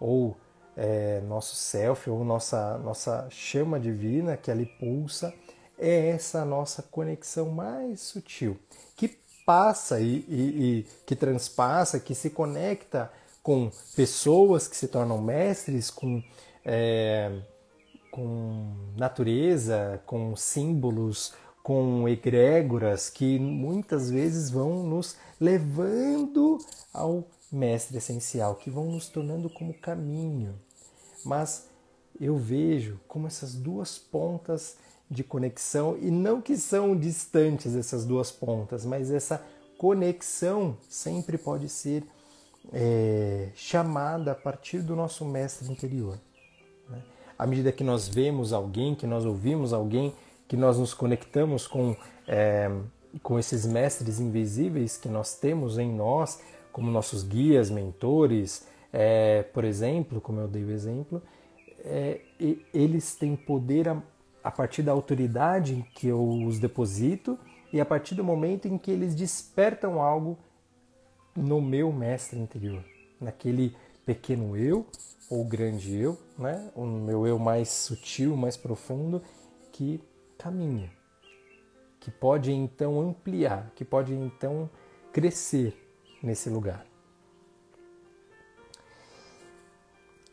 ou 0.00 0.36
é, 0.76 1.20
nosso 1.22 1.54
self 1.54 2.08
ou 2.10 2.24
nossa, 2.24 2.78
nossa 2.78 3.26
chama 3.30 3.78
divina 3.78 4.36
que 4.36 4.50
ali 4.50 4.66
pulsa, 4.66 5.32
é 5.78 6.10
essa 6.10 6.44
nossa 6.44 6.82
conexão 6.82 7.50
mais 7.50 8.00
sutil, 8.00 8.58
que 8.96 9.18
passa 9.44 10.00
e, 10.00 10.24
e, 10.28 10.78
e 10.78 10.86
que 11.04 11.14
transpassa, 11.14 12.00
que 12.00 12.14
se 12.14 12.30
conecta 12.30 13.10
com 13.42 13.70
pessoas 13.94 14.66
que 14.66 14.76
se 14.76 14.88
tornam 14.88 15.20
mestres, 15.20 15.90
com, 15.90 16.22
é, 16.64 17.30
com 18.10 18.72
natureza, 18.96 20.00
com 20.06 20.34
símbolos, 20.34 21.34
com 21.62 22.08
egrégoras 22.08 23.10
que 23.10 23.38
muitas 23.38 24.10
vezes 24.10 24.50
vão 24.50 24.82
nos 24.82 25.16
levando 25.40 26.58
ao 26.92 27.24
mestre 27.54 27.98
essencial, 27.98 28.56
que 28.56 28.70
vão 28.70 28.86
nos 28.86 29.08
tornando 29.08 29.48
como 29.48 29.72
caminho. 29.74 30.58
Mas 31.24 31.68
eu 32.20 32.36
vejo 32.36 33.00
como 33.06 33.26
essas 33.26 33.54
duas 33.54 33.98
pontas 33.98 34.76
de 35.10 35.22
conexão, 35.22 35.96
e 36.00 36.10
não 36.10 36.40
que 36.40 36.56
são 36.56 36.96
distantes 36.96 37.74
essas 37.74 38.04
duas 38.04 38.32
pontas, 38.32 38.84
mas 38.84 39.10
essa 39.10 39.44
conexão 39.78 40.76
sempre 40.88 41.36
pode 41.36 41.68
ser 41.68 42.04
é, 42.72 43.50
chamada 43.54 44.32
a 44.32 44.34
partir 44.34 44.80
do 44.80 44.96
nosso 44.96 45.24
mestre 45.24 45.70
interior. 45.70 46.18
Né? 46.88 47.02
À 47.38 47.46
medida 47.46 47.70
que 47.70 47.84
nós 47.84 48.08
vemos 48.08 48.52
alguém, 48.52 48.94
que 48.94 49.06
nós 49.06 49.24
ouvimos 49.24 49.72
alguém, 49.72 50.14
que 50.48 50.56
nós 50.56 50.78
nos 50.78 50.94
conectamos 50.94 51.66
com, 51.66 51.94
é, 52.26 52.70
com 53.22 53.38
esses 53.38 53.66
mestres 53.66 54.18
invisíveis 54.18 54.96
que 54.96 55.08
nós 55.08 55.34
temos 55.34 55.78
em 55.78 55.92
nós, 55.92 56.40
como 56.74 56.90
nossos 56.90 57.22
guias, 57.22 57.70
mentores, 57.70 58.66
é, 58.92 59.44
por 59.44 59.64
exemplo, 59.64 60.20
como 60.20 60.40
eu 60.40 60.48
dei 60.48 60.64
o 60.64 60.72
exemplo, 60.72 61.22
é, 61.84 62.20
eles 62.74 63.14
têm 63.14 63.36
poder 63.36 63.88
a, 63.88 64.02
a 64.42 64.50
partir 64.50 64.82
da 64.82 64.90
autoridade 64.90 65.86
que 65.94 66.08
eu 66.08 66.20
os 66.20 66.58
deposito 66.58 67.38
e 67.72 67.80
a 67.80 67.84
partir 67.84 68.16
do 68.16 68.24
momento 68.24 68.66
em 68.66 68.76
que 68.76 68.90
eles 68.90 69.14
despertam 69.14 70.02
algo 70.02 70.36
no 71.36 71.62
meu 71.62 71.92
mestre 71.92 72.40
interior, 72.40 72.84
naquele 73.20 73.76
pequeno 74.04 74.56
eu 74.56 74.84
ou 75.30 75.44
grande 75.44 75.96
eu, 75.96 76.18
né? 76.36 76.72
o 76.74 76.84
meu 76.84 77.24
eu 77.24 77.38
mais 77.38 77.68
sutil, 77.68 78.36
mais 78.36 78.56
profundo, 78.56 79.22
que 79.70 80.02
caminha, 80.36 80.90
que 82.00 82.10
pode 82.10 82.50
então 82.50 83.00
ampliar, 83.00 83.70
que 83.76 83.84
pode 83.84 84.12
então 84.12 84.68
crescer 85.12 85.83
nesse 86.24 86.48
lugar. 86.48 86.86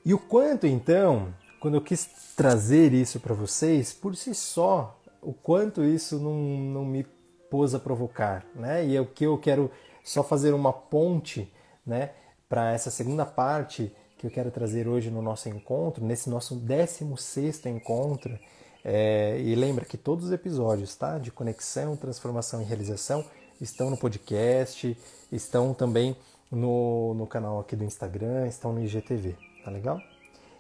E 0.04 0.14
o 0.14 0.20
quanto 0.20 0.66
então, 0.66 1.34
quando 1.60 1.76
eu 1.76 1.82
quis 1.82 2.10
trazer 2.36 2.94
isso 2.94 3.20
para 3.20 3.36
vocês, 3.36 3.94
por 3.94 4.16
si 4.16 4.34
só, 4.34 5.00
o 5.22 5.32
quanto 5.32 5.84
isso 5.84 6.18
não, 6.18 6.34
não 6.34 6.86
me 6.86 7.06
pôs 7.50 7.76
a 7.76 7.80
provocar, 7.80 8.44
né? 8.56 8.84
E 8.86 8.96
é 8.96 9.02
o 9.02 9.06
que 9.06 9.26
eu 9.26 9.38
quero 9.38 9.70
só 10.04 10.24
fazer 10.24 10.54
uma 10.54 10.74
ponte, 10.74 11.54
né, 11.86 12.12
para 12.50 12.72
essa 12.72 12.90
segunda 12.90 13.26
parte 13.26 13.96
que 14.18 14.26
eu 14.26 14.32
quero 14.32 14.50
trazer 14.50 14.88
hoje 14.88 15.12
no 15.12 15.22
nosso 15.22 15.50
encontro, 15.50 16.04
nesse 16.04 16.30
nosso 16.30 16.56
16 16.56 17.66
encontro. 17.68 18.40
É, 18.84 19.40
e 19.40 19.54
lembra 19.54 19.86
que 19.86 19.98
todos 19.98 20.26
os 20.26 20.32
episódios 20.32 20.96
tá, 20.96 21.20
de 21.20 21.32
conexão, 21.32 21.96
transformação 21.96 22.62
e 22.62 22.66
realização 22.66 23.24
estão 23.62 23.90
no 23.92 23.98
podcast, 23.98 24.98
estão 25.32 25.74
também 25.74 26.18
no, 26.52 27.14
no 27.14 27.28
canal 27.28 27.60
aqui 27.60 27.76
do 27.76 27.86
Instagram, 27.86 28.48
estão 28.48 28.74
no 28.74 28.84
IGTV, 28.84 29.38
tá 29.64 29.70
legal? 29.70 30.02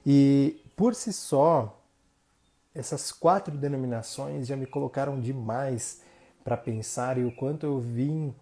E 0.05 0.61
por 0.77 0.95
si 0.95 1.11
só, 1.11 1.77
essas 2.73 3.11
quatro 3.11 3.57
denominações 3.57 4.47
já 4.47 4.55
me 4.55 4.65
colocaram 4.65 5.19
demais 5.19 6.01
para 6.43 6.55
pensar 6.55 7.17
e 7.17 7.25
o 7.25 7.35
quanto 7.35 7.65
eu 7.65 7.79
vim 7.79 8.33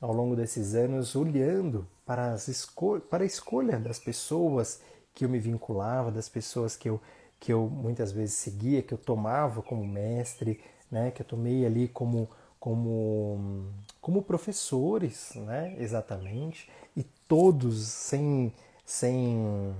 ao 0.00 0.12
longo 0.12 0.34
desses 0.34 0.74
anos 0.74 1.14
olhando 1.14 1.86
para, 2.04 2.32
as 2.32 2.48
escol 2.48 3.00
para 3.00 3.22
a 3.22 3.26
escolha 3.26 3.78
das 3.78 3.98
pessoas 3.98 4.80
que 5.14 5.24
eu 5.24 5.28
me 5.28 5.38
vinculava, 5.38 6.10
das 6.10 6.28
pessoas 6.28 6.76
que 6.76 6.88
eu, 6.88 7.00
que 7.40 7.52
eu 7.52 7.68
muitas 7.68 8.12
vezes 8.12 8.34
seguia, 8.34 8.82
que 8.82 8.92
eu 8.92 8.98
tomava 8.98 9.62
como 9.62 9.86
mestre, 9.86 10.60
né, 10.90 11.10
que 11.10 11.22
eu 11.22 11.26
tomei 11.26 11.64
ali 11.64 11.88
como 11.88 12.28
como, 12.58 13.70
como 14.00 14.22
professores, 14.22 15.32
né, 15.36 15.76
exatamente, 15.78 16.70
e 16.96 17.02
todos 17.28 17.86
sem, 17.86 18.52
sem 18.84 19.74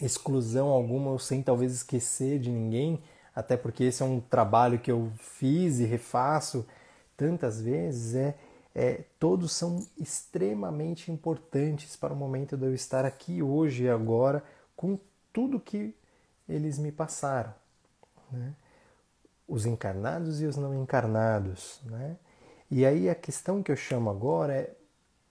exclusão 0.00 0.68
alguma 0.68 1.10
ou 1.10 1.18
sem 1.18 1.42
talvez 1.42 1.72
esquecer 1.72 2.38
de 2.38 2.50
ninguém, 2.50 3.02
até 3.34 3.56
porque 3.56 3.84
esse 3.84 4.02
é 4.02 4.06
um 4.06 4.20
trabalho 4.20 4.78
que 4.78 4.90
eu 4.90 5.12
fiz 5.18 5.78
e 5.78 5.84
refaço 5.84 6.66
tantas 7.16 7.60
vezes, 7.60 8.14
é, 8.14 8.34
é 8.74 9.04
todos 9.18 9.52
são 9.52 9.84
extremamente 9.98 11.10
importantes 11.10 11.96
para 11.96 12.12
o 12.12 12.16
momento 12.16 12.56
de 12.56 12.64
eu 12.64 12.74
estar 12.74 13.04
aqui 13.04 13.42
hoje 13.42 13.84
e 13.84 13.88
agora 13.88 14.42
com 14.76 14.98
tudo 15.32 15.60
que 15.60 15.94
eles 16.48 16.78
me 16.78 16.90
passaram. 16.90 17.54
Né? 18.30 18.54
Os 19.48 19.64
encarnados 19.64 20.42
e 20.42 20.46
os 20.46 20.56
não 20.56 20.74
encarnados. 20.74 21.80
Né? 21.84 22.16
E 22.70 22.84
aí 22.84 23.08
a 23.08 23.14
questão 23.14 23.62
que 23.62 23.72
eu 23.72 23.76
chamo 23.76 24.10
agora 24.10 24.52
é 24.52 24.74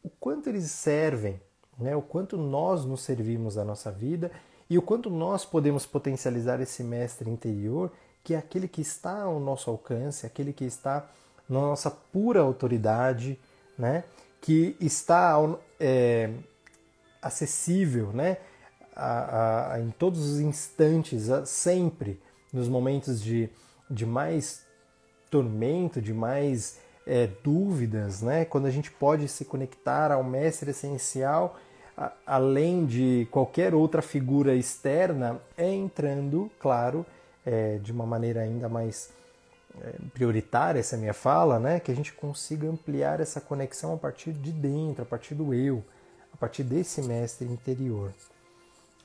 o 0.03 0.10
quanto 0.10 0.49
eles 0.49 0.71
servem, 0.71 1.39
né? 1.77 1.95
o 1.95 2.01
quanto 2.01 2.36
nós 2.36 2.84
nos 2.84 3.01
servimos 3.01 3.56
da 3.56 3.63
nossa 3.63 3.91
vida 3.91 4.32
e 4.69 4.77
o 4.77 4.82
quanto 4.82 5.10
nós 5.10 5.45
podemos 5.45 5.86
potencializar 5.86 6.60
esse 6.60 6.84
mestre 6.84 7.30
interior, 7.30 7.91
que 8.23 8.34
é 8.34 8.38
aquele 8.38 8.67
que 8.67 8.82
está 8.82 9.21
ao 9.21 9.39
nosso 9.39 9.69
alcance, 9.69 10.25
aquele 10.25 10.51
que 10.51 10.65
está 10.65 11.08
na 11.47 11.62
nossa 11.62 11.91
pura 11.91 12.41
autoridade, 12.41 13.39
né? 13.77 14.03
que 14.41 14.75
está 14.80 15.36
é, 15.80 16.32
acessível 17.21 18.12
né? 18.12 18.38
A, 18.95 19.73
a, 19.73 19.80
em 19.80 19.91
todos 19.91 20.27
os 20.27 20.39
instantes, 20.39 21.27
sempre 21.45 22.19
nos 22.51 22.67
momentos 22.67 23.21
de 23.21 23.47
de 23.89 24.06
mais 24.06 24.65
tormento, 25.30 26.02
de 26.02 26.13
mais 26.13 26.80
é, 27.06 27.28
dúvidas, 27.43 28.21
né? 28.21 28.45
quando 28.45 28.65
a 28.65 28.71
gente 28.71 28.91
pode 28.91 29.28
se 29.28 29.45
conectar 29.45 30.12
ao 30.12 30.23
mestre 30.23 30.71
essencial, 30.71 31.58
a, 31.97 32.12
além 32.26 32.86
de 32.86 33.28
qualquer 33.32 33.73
outra 33.73 34.02
figura 34.02 34.54
externa, 34.54 35.39
é 35.58 35.71
entrando, 35.71 36.52
claro, 36.60 37.06
é, 37.45 37.78
de 37.78 37.91
uma 37.91 38.06
maneira 38.06 38.41
ainda 38.41 38.67
mais 38.67 39.10
é, 39.82 39.93
prioritária 40.13 40.80
essa 40.80 40.97
minha 40.97 41.13
fala, 41.13 41.60
né? 41.60 41.80
que 41.80 41.91
a 41.91 41.95
gente 41.95 42.12
consiga 42.13 42.67
ampliar 42.67 43.19
essa 43.21 43.39
conexão 43.39 43.93
a 43.93 43.97
partir 43.97 44.34
de 44.34 44.52
dentro, 44.52 45.04
a 45.04 45.06
partir 45.06 45.34
do 45.34 45.54
eu, 45.54 45.84
a 46.34 46.38
partir 46.38 46.63
desse 46.63 47.02
mestre 47.02 47.47
interior. 47.47 48.12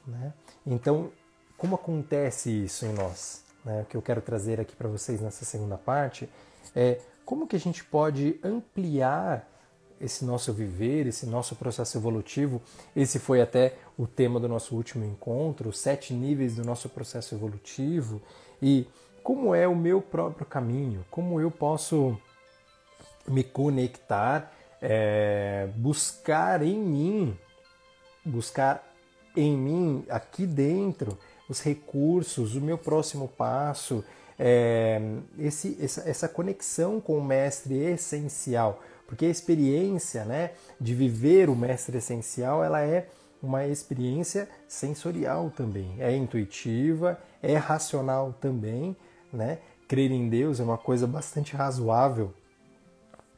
Né? 0.06 0.32
Então, 0.66 1.10
como 1.56 1.76
acontece 1.76 2.64
isso 2.64 2.84
em 2.84 2.92
nós? 2.92 3.44
Né, 3.64 3.86
que 3.88 3.96
eu 3.96 4.02
quero 4.02 4.20
trazer 4.20 4.60
aqui 4.60 4.74
para 4.74 4.88
vocês 4.88 5.20
nessa 5.20 5.44
segunda 5.44 5.76
parte, 5.76 6.28
é 6.74 7.00
como 7.24 7.46
que 7.46 7.56
a 7.56 7.60
gente 7.60 7.84
pode 7.84 8.38
ampliar 8.42 9.48
esse 10.00 10.24
nosso 10.24 10.52
viver, 10.52 11.06
esse 11.06 11.26
nosso 11.26 11.54
processo 11.54 11.96
evolutivo. 11.96 12.60
Esse 12.94 13.20
foi 13.20 13.40
até 13.40 13.76
o 13.96 14.06
tema 14.06 14.40
do 14.40 14.48
nosso 14.48 14.74
último 14.74 15.04
encontro, 15.04 15.68
os 15.68 15.78
sete 15.78 16.12
níveis 16.12 16.56
do 16.56 16.64
nosso 16.64 16.88
processo 16.88 17.34
evolutivo 17.34 18.20
e 18.60 18.86
como 19.22 19.54
é 19.54 19.68
o 19.68 19.76
meu 19.76 20.02
próprio 20.02 20.44
caminho, 20.44 21.04
como 21.08 21.40
eu 21.40 21.52
posso 21.52 22.18
me 23.28 23.44
conectar 23.44 24.52
é, 24.82 25.68
buscar 25.76 26.60
em 26.60 26.76
mim, 26.76 27.38
buscar 28.24 28.92
em 29.36 29.56
mim, 29.56 30.04
aqui 30.08 30.44
dentro, 30.44 31.16
os 31.52 31.60
recursos, 31.60 32.56
o 32.56 32.60
meu 32.62 32.78
próximo 32.78 33.28
passo, 33.28 34.02
é, 34.38 35.00
esse, 35.38 35.76
essa, 35.80 36.08
essa 36.08 36.28
conexão 36.28 36.98
com 36.98 37.18
o 37.18 37.22
mestre 37.22 37.74
essencial. 37.76 38.82
Porque 39.06 39.26
a 39.26 39.28
experiência 39.28 40.24
né, 40.24 40.52
de 40.80 40.94
viver 40.94 41.50
o 41.50 41.54
mestre 41.54 41.98
essencial 41.98 42.64
ela 42.64 42.80
é 42.80 43.06
uma 43.42 43.66
experiência 43.66 44.48
sensorial 44.66 45.52
também. 45.54 45.94
É 45.98 46.16
intuitiva, 46.16 47.20
é 47.42 47.56
racional 47.56 48.34
também. 48.40 48.96
Né? 49.30 49.58
Crer 49.86 50.10
em 50.10 50.30
Deus 50.30 50.58
é 50.58 50.62
uma 50.62 50.78
coisa 50.78 51.06
bastante 51.06 51.54
razoável. 51.54 52.32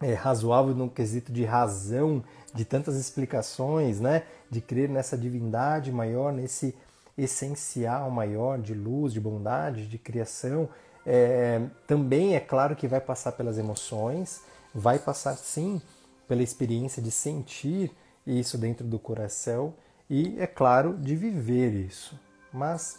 É 0.01 0.15
razoável 0.15 0.75
no 0.75 0.89
quesito 0.89 1.33
de 1.33 1.45
razão, 1.45 2.23
de 2.55 2.65
tantas 2.65 2.95
explicações, 2.95 3.99
né? 3.99 4.23
de 4.49 4.61
crer 4.61 4.89
nessa 4.89 5.19
divindade 5.19 5.91
maior, 5.91 6.33
nesse 6.33 6.73
essencial 7.17 8.11
maior 8.11 8.59
de 8.59 8.75
luz, 8.75 9.13
de 9.13 9.21
bondade, 9.21 9.87
de 9.87 9.99
criação. 9.99 10.69
É, 11.07 11.61
também 11.87 12.35
é 12.35 12.41
claro 12.41 12.75
que 12.75 12.89
vai 12.89 13.01
passar 13.01 13.33
pelas 13.33 13.59
emoções, 13.59 14.43
vai 14.75 14.99
passar 14.99 15.37
sim 15.37 15.81
pela 16.27 16.43
experiência 16.43 17.03
de 17.03 17.11
sentir 17.11 17.93
isso 18.27 18.57
dentro 18.57 18.87
do 18.87 18.99
coração 18.99 19.75
e, 20.09 20.39
é 20.41 20.47
claro, 20.47 20.97
de 20.97 21.15
viver 21.15 21.73
isso. 21.73 22.19
Mas 22.53 22.99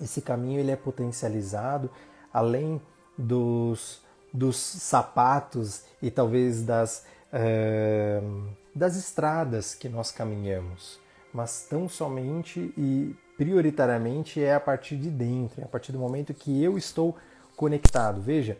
esse 0.00 0.22
caminho 0.22 0.60
ele 0.60 0.70
é 0.70 0.76
potencializado 0.76 1.90
além 2.32 2.80
dos, 3.16 4.02
dos 4.32 4.56
sapatos 4.56 5.84
e 6.00 6.10
talvez 6.10 6.62
das, 6.62 7.04
uh, 7.32 8.48
das 8.74 8.96
estradas 8.96 9.74
que 9.74 9.88
nós 9.88 10.10
caminhamos, 10.10 10.98
mas 11.32 11.66
tão 11.68 11.88
somente 11.88 12.72
e 12.76 13.14
prioritariamente 13.36 14.42
é 14.42 14.54
a 14.54 14.60
partir 14.60 14.96
de 14.96 15.10
dentro, 15.10 15.60
é 15.60 15.64
a 15.64 15.68
partir 15.68 15.92
do 15.92 15.98
momento 15.98 16.34
que 16.34 16.62
eu 16.62 16.76
estou 16.76 17.16
conectado. 17.56 18.20
Veja, 18.20 18.58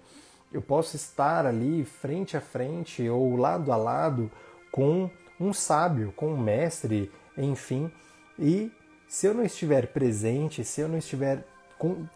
eu 0.52 0.62
posso 0.62 0.96
estar 0.96 1.46
ali 1.46 1.85
frente 1.85 2.37
a 2.37 2.40
frente 2.40 3.09
ou 3.09 3.37
lado 3.37 3.72
a 3.72 3.76
lado 3.76 4.30
com 4.72 5.11
um 5.38 5.52
sábio, 5.52 6.12
com 6.16 6.33
um 6.33 6.38
mestre, 6.38 7.11
enfim, 7.37 7.90
e 8.38 8.70
se 9.09 9.26
eu 9.26 9.35
não 9.35 9.42
estiver 9.42 9.88
presente, 9.88 10.64
se 10.64 10.80
eu 10.80 10.88
não 10.88 10.98
estiver 10.98 11.44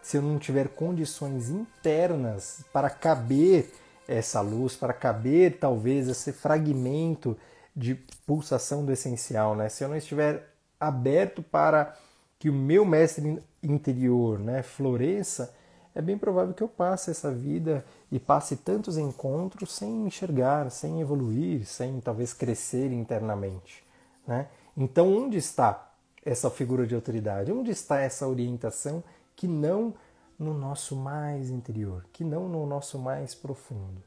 se 0.03 0.19
eu 0.19 0.23
não 0.23 0.39
tiver 0.39 0.69
condições 0.69 1.49
internas 1.49 2.63
para 2.71 2.91
caber 2.91 3.73
essa 4.07 4.43
luz, 4.43 4.77
para 4.77 4.93
caber 4.93 5.59
talvez 5.59 6.07
esse 6.07 6.33
fragmento 6.33 7.35
de 7.75 7.95
pulsação 8.27 8.85
do 8.85 8.93
essencial, 8.93 9.57
né? 9.57 9.69
Se 9.69 9.83
eu 9.83 9.89
não 9.89 9.97
estiver 9.97 10.49
aberto 10.79 11.43
para 11.43 11.97
que 12.39 12.49
o 12.49 12.53
meu 12.53 12.85
mestre 12.85 13.43
interior, 13.63 14.39
né, 14.39 14.63
floresça, 14.63 15.55
é 15.95 16.03
bem 16.03 16.19
provável 16.19 16.53
que 16.53 16.63
eu 16.63 16.69
passe 16.69 17.11
essa 17.11 17.33
vida 17.33 17.85
e 18.11 18.19
passe 18.19 18.57
tantos 18.57 18.99
encontros 18.99 19.73
sem 19.73 20.07
enxergar, 20.07 20.71
sem 20.71 21.01
evoluir, 21.01 21.65
sem 21.65 22.01
talvez 22.01 22.33
crescer 22.33 22.93
internamente, 22.93 23.85
né? 24.27 24.49
Então, 24.77 25.13
onde 25.17 25.39
está 25.39 25.93
essa 26.25 26.51
figura 26.51 26.87
de 26.87 26.95
autoridade? 26.95 27.53
Onde 27.53 27.71
está 27.71 28.01
essa 28.01 28.27
orientação 28.27 29.05
que 29.37 29.47
não 29.47 29.95
no 30.37 30.53
nosso 30.53 30.97
mais 30.97 31.49
interior, 31.49 32.05
que 32.13 32.25
não 32.25 32.49
no 32.49 32.67
nosso 32.67 32.99
mais 32.99 33.35
profundo? 33.35 34.03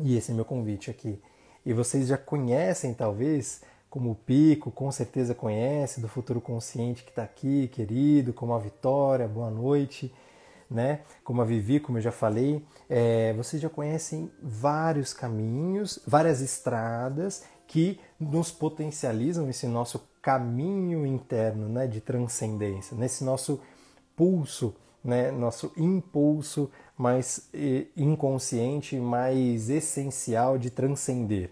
E 0.00 0.16
esse 0.16 0.32
é 0.32 0.34
meu 0.34 0.44
convite 0.44 0.90
aqui. 0.90 1.22
E 1.64 1.72
vocês 1.72 2.08
já 2.08 2.18
conhecem, 2.18 2.92
talvez, 2.92 3.62
como 3.88 4.10
o 4.10 4.14
Pico, 4.14 4.70
com 4.70 4.90
certeza 4.92 5.34
conhece, 5.34 6.00
do 6.00 6.08
futuro 6.08 6.40
consciente 6.40 7.04
que 7.04 7.10
está 7.10 7.22
aqui, 7.22 7.68
querido, 7.68 8.32
como 8.32 8.52
a 8.52 8.58
Vitória, 8.58 9.26
boa 9.26 9.50
noite, 9.50 10.12
né? 10.70 11.00
Como 11.22 11.40
a 11.40 11.44
Vivi, 11.44 11.80
como 11.80 11.98
eu 11.98 12.02
já 12.02 12.12
falei, 12.12 12.64
é, 12.88 13.32
vocês 13.34 13.62
já 13.62 13.70
conhecem 13.70 14.30
vários 14.42 15.12
caminhos, 15.12 15.98
várias 16.06 16.40
estradas 16.40 17.44
que 17.66 17.98
nos 18.20 18.50
potencializam 18.50 19.48
esse 19.48 19.66
nosso 19.66 20.06
caminho 20.20 21.06
interno 21.06 21.68
né, 21.68 21.86
de 21.86 22.00
transcendência, 22.00 22.96
nesse 22.96 23.22
nosso 23.24 23.60
pulso, 24.16 24.74
né, 25.04 25.30
nosso 25.30 25.70
impulso 25.76 26.70
mais 26.96 27.50
inconsciente, 27.96 28.96
mais 28.96 29.68
essencial 29.68 30.56
de 30.56 30.70
transcender. 30.70 31.50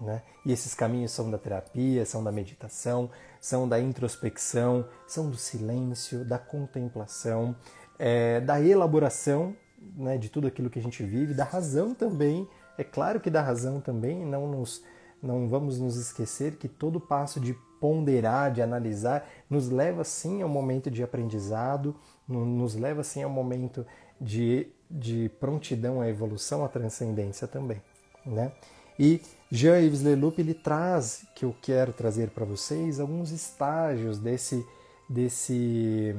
Né? 0.00 0.22
E 0.44 0.52
esses 0.52 0.74
caminhos 0.74 1.12
são 1.12 1.30
da 1.30 1.38
terapia, 1.38 2.04
são 2.04 2.22
da 2.22 2.30
meditação, 2.30 3.10
são 3.40 3.68
da 3.68 3.80
introspecção, 3.80 4.86
são 5.06 5.30
do 5.30 5.36
silêncio, 5.36 6.24
da 6.24 6.38
contemplação, 6.38 7.54
é, 7.98 8.40
da 8.40 8.60
elaboração 8.60 9.56
né, 9.96 10.16
de 10.18 10.28
tudo 10.28 10.46
aquilo 10.46 10.70
que 10.70 10.78
a 10.78 10.82
gente 10.82 11.02
vive, 11.02 11.34
da 11.34 11.44
razão 11.44 11.94
também. 11.94 12.48
É 12.76 12.84
claro 12.84 13.20
que 13.20 13.30
da 13.30 13.42
razão 13.42 13.80
também, 13.80 14.24
não 14.24 14.46
nos 14.46 14.82
não 15.22 15.48
vamos 15.48 15.80
nos 15.80 15.96
esquecer 15.96 16.56
que 16.56 16.68
todo 16.68 17.00
passo 17.00 17.40
de 17.40 17.54
ponderar, 17.80 18.52
de 18.52 18.60
analisar, 18.60 19.26
nos 19.48 19.70
leva 19.70 20.04
sim 20.04 20.42
ao 20.42 20.48
momento 20.48 20.90
de 20.90 21.02
aprendizado, 21.02 21.96
nos 22.28 22.74
leva 22.74 23.02
sim 23.02 23.22
ao 23.22 23.30
momento 23.30 23.86
de, 24.20 24.68
de 24.90 25.30
prontidão 25.40 26.00
à 26.00 26.08
evolução, 26.08 26.64
à 26.64 26.68
transcendência 26.68 27.46
também. 27.46 27.80
Né? 28.24 28.52
E 28.98 29.20
Jean-Yves 29.50 30.02
Leloup 30.02 30.38
ele 30.38 30.54
traz, 30.54 31.26
que 31.34 31.44
eu 31.44 31.54
quero 31.60 31.92
trazer 31.92 32.30
para 32.30 32.44
vocês, 32.44 33.00
alguns 33.00 33.30
estágios 33.30 34.18
desse, 34.18 34.64
desse 35.08 36.14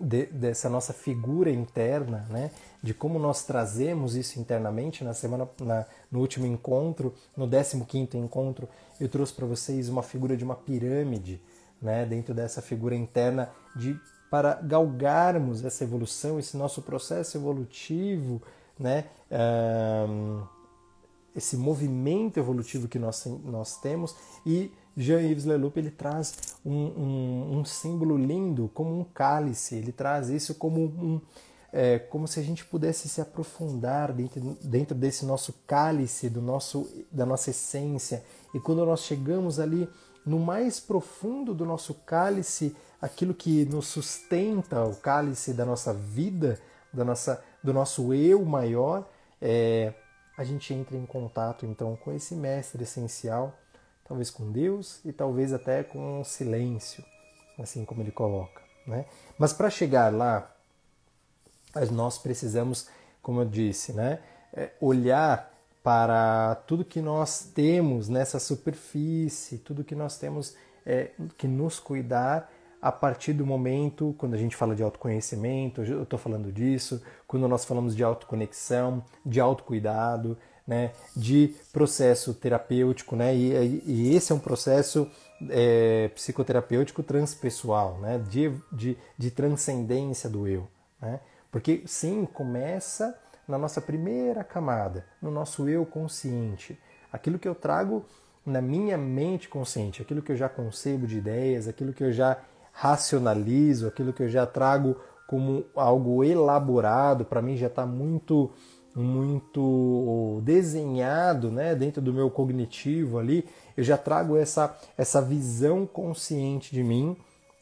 de, 0.00 0.26
dessa 0.26 0.68
nossa 0.68 0.92
figura 0.92 1.50
interna, 1.50 2.26
né? 2.30 2.50
de 2.82 2.92
como 2.92 3.18
nós 3.18 3.44
trazemos 3.44 4.16
isso 4.16 4.40
internamente. 4.40 5.04
Na 5.04 5.14
semana, 5.14 5.48
na, 5.60 5.86
no 6.10 6.20
último 6.20 6.46
encontro, 6.46 7.14
no 7.36 7.48
15 7.48 8.16
encontro, 8.16 8.68
eu 9.00 9.08
trouxe 9.08 9.32
para 9.32 9.46
vocês 9.46 9.88
uma 9.88 10.02
figura 10.02 10.36
de 10.36 10.44
uma 10.44 10.56
pirâmide, 10.56 11.40
né? 11.80 12.04
dentro 12.04 12.34
dessa 12.34 12.60
figura 12.60 12.94
interna, 12.94 13.50
de 13.76 13.98
para 14.34 14.54
galgarmos 14.54 15.64
essa 15.64 15.84
evolução, 15.84 16.40
esse 16.40 16.56
nosso 16.56 16.82
processo 16.82 17.38
evolutivo, 17.38 18.42
né? 18.76 19.04
Esse 21.36 21.56
movimento 21.56 22.40
evolutivo 22.40 22.88
que 22.88 22.98
nós, 22.98 23.24
nós 23.44 23.76
temos 23.80 24.16
e 24.44 24.72
Jean-Yves 24.96 25.44
Leloup 25.44 25.78
ele 25.78 25.92
traz 25.92 26.56
um, 26.66 26.74
um, 26.74 27.58
um, 27.58 27.64
símbolo 27.64 28.16
lindo 28.16 28.68
como 28.74 28.98
um 28.98 29.04
cálice, 29.04 29.76
ele 29.76 29.92
traz 29.92 30.28
isso 30.30 30.56
como 30.56 30.80
um, 30.80 31.20
é, 31.72 32.00
como 32.00 32.26
se 32.26 32.40
a 32.40 32.42
gente 32.42 32.64
pudesse 32.64 33.08
se 33.08 33.20
aprofundar 33.20 34.12
dentro, 34.12 34.58
dentro 34.60 34.96
desse 34.96 35.24
nosso 35.24 35.54
cálice, 35.64 36.28
do 36.28 36.42
nosso, 36.42 36.90
da 37.12 37.24
nossa 37.24 37.50
essência. 37.50 38.24
E 38.52 38.58
quando 38.58 38.84
nós 38.84 39.02
chegamos 39.02 39.60
ali 39.60 39.88
no 40.24 40.38
mais 40.38 40.80
profundo 40.80 41.54
do 41.54 41.64
nosso 41.64 41.94
cálice, 41.94 42.76
aquilo 43.00 43.34
que 43.34 43.64
nos 43.66 43.88
sustenta, 43.88 44.82
o 44.84 44.96
cálice 44.96 45.52
da 45.52 45.64
nossa 45.64 45.92
vida, 45.92 46.58
da 46.92 47.04
nossa, 47.04 47.42
do 47.62 47.72
nosso 47.72 48.14
eu 48.14 48.44
maior, 48.44 49.08
é, 49.40 49.92
a 50.36 50.44
gente 50.44 50.72
entra 50.72 50.96
em 50.96 51.06
contato 51.06 51.66
então 51.66 51.96
com 51.96 52.12
esse 52.12 52.34
mestre 52.34 52.82
essencial 52.82 53.54
talvez 54.04 54.30
com 54.30 54.52
Deus 54.52 55.00
e 55.04 55.12
talvez 55.12 55.52
até 55.52 55.82
com 55.82 56.20
o 56.20 56.24
silêncio, 56.24 57.04
assim 57.58 57.84
como 57.84 58.02
ele 58.02 58.12
coloca. 58.12 58.62
Né? 58.86 59.06
Mas 59.38 59.52
para 59.52 59.70
chegar 59.70 60.12
lá, 60.12 60.54
nós 61.90 62.18
precisamos, 62.18 62.88
como 63.22 63.40
eu 63.40 63.46
disse, 63.46 63.92
né, 63.92 64.20
é, 64.52 64.70
olhar 64.80 65.52
para 65.84 66.54
tudo 66.66 66.82
que 66.82 67.02
nós 67.02 67.44
temos 67.54 68.08
nessa 68.08 68.40
superfície, 68.40 69.58
tudo 69.58 69.84
que 69.84 69.94
nós 69.94 70.16
temos 70.16 70.56
é, 70.86 71.10
que 71.36 71.46
nos 71.46 71.78
cuidar 71.78 72.50
a 72.80 72.90
partir 72.90 73.34
do 73.34 73.44
momento, 73.44 74.14
quando 74.16 74.32
a 74.32 74.38
gente 74.38 74.56
fala 74.56 74.74
de 74.74 74.82
autoconhecimento, 74.82 75.82
eu 75.82 76.02
estou 76.02 76.18
falando 76.18 76.50
disso, 76.50 77.02
quando 77.26 77.46
nós 77.46 77.66
falamos 77.66 77.94
de 77.94 78.02
autoconexão, 78.02 79.04
de 79.24 79.40
autocuidado, 79.40 80.38
né, 80.66 80.92
de 81.14 81.54
processo 81.70 82.32
terapêutico, 82.32 83.14
né, 83.14 83.34
e, 83.34 83.82
e 83.86 84.14
esse 84.14 84.32
é 84.32 84.34
um 84.34 84.38
processo 84.38 85.10
é, 85.50 86.08
psicoterapêutico 86.14 87.02
transpessoal, 87.02 87.98
né, 87.98 88.22
de, 88.28 88.52
de, 88.72 88.96
de 89.18 89.30
transcendência 89.30 90.30
do 90.30 90.48
eu. 90.48 90.66
Né, 91.00 91.20
porque 91.50 91.82
sim, 91.86 92.26
começa 92.26 93.18
na 93.46 93.58
nossa 93.58 93.80
primeira 93.80 94.42
camada, 94.42 95.06
no 95.20 95.30
nosso 95.30 95.68
eu 95.68 95.84
consciente, 95.84 96.78
aquilo 97.12 97.38
que 97.38 97.48
eu 97.48 97.54
trago 97.54 98.04
na 98.44 98.60
minha 98.60 98.98
mente 98.98 99.48
consciente, 99.48 100.02
aquilo 100.02 100.22
que 100.22 100.32
eu 100.32 100.36
já 100.36 100.48
concebo 100.48 101.06
de 101.06 101.18
ideias, 101.18 101.66
aquilo 101.66 101.92
que 101.92 102.04
eu 102.04 102.12
já 102.12 102.38
racionalizo, 102.72 103.86
aquilo 103.86 104.12
que 104.12 104.22
eu 104.22 104.28
já 104.28 104.44
trago 104.44 104.96
como 105.26 105.64
algo 105.74 106.22
elaborado, 106.22 107.24
para 107.24 107.40
mim 107.40 107.56
já 107.56 107.68
está 107.68 107.86
muito 107.86 108.50
muito 108.96 110.40
desenhado 110.44 111.50
né, 111.50 111.74
dentro 111.74 112.00
do 112.00 112.12
meu 112.12 112.30
cognitivo 112.30 113.18
ali, 113.18 113.44
eu 113.76 113.82
já 113.82 113.98
trago 113.98 114.36
essa, 114.36 114.72
essa 114.96 115.20
visão 115.20 115.84
consciente 115.84 116.72
de 116.72 116.84
mim, 116.84 117.16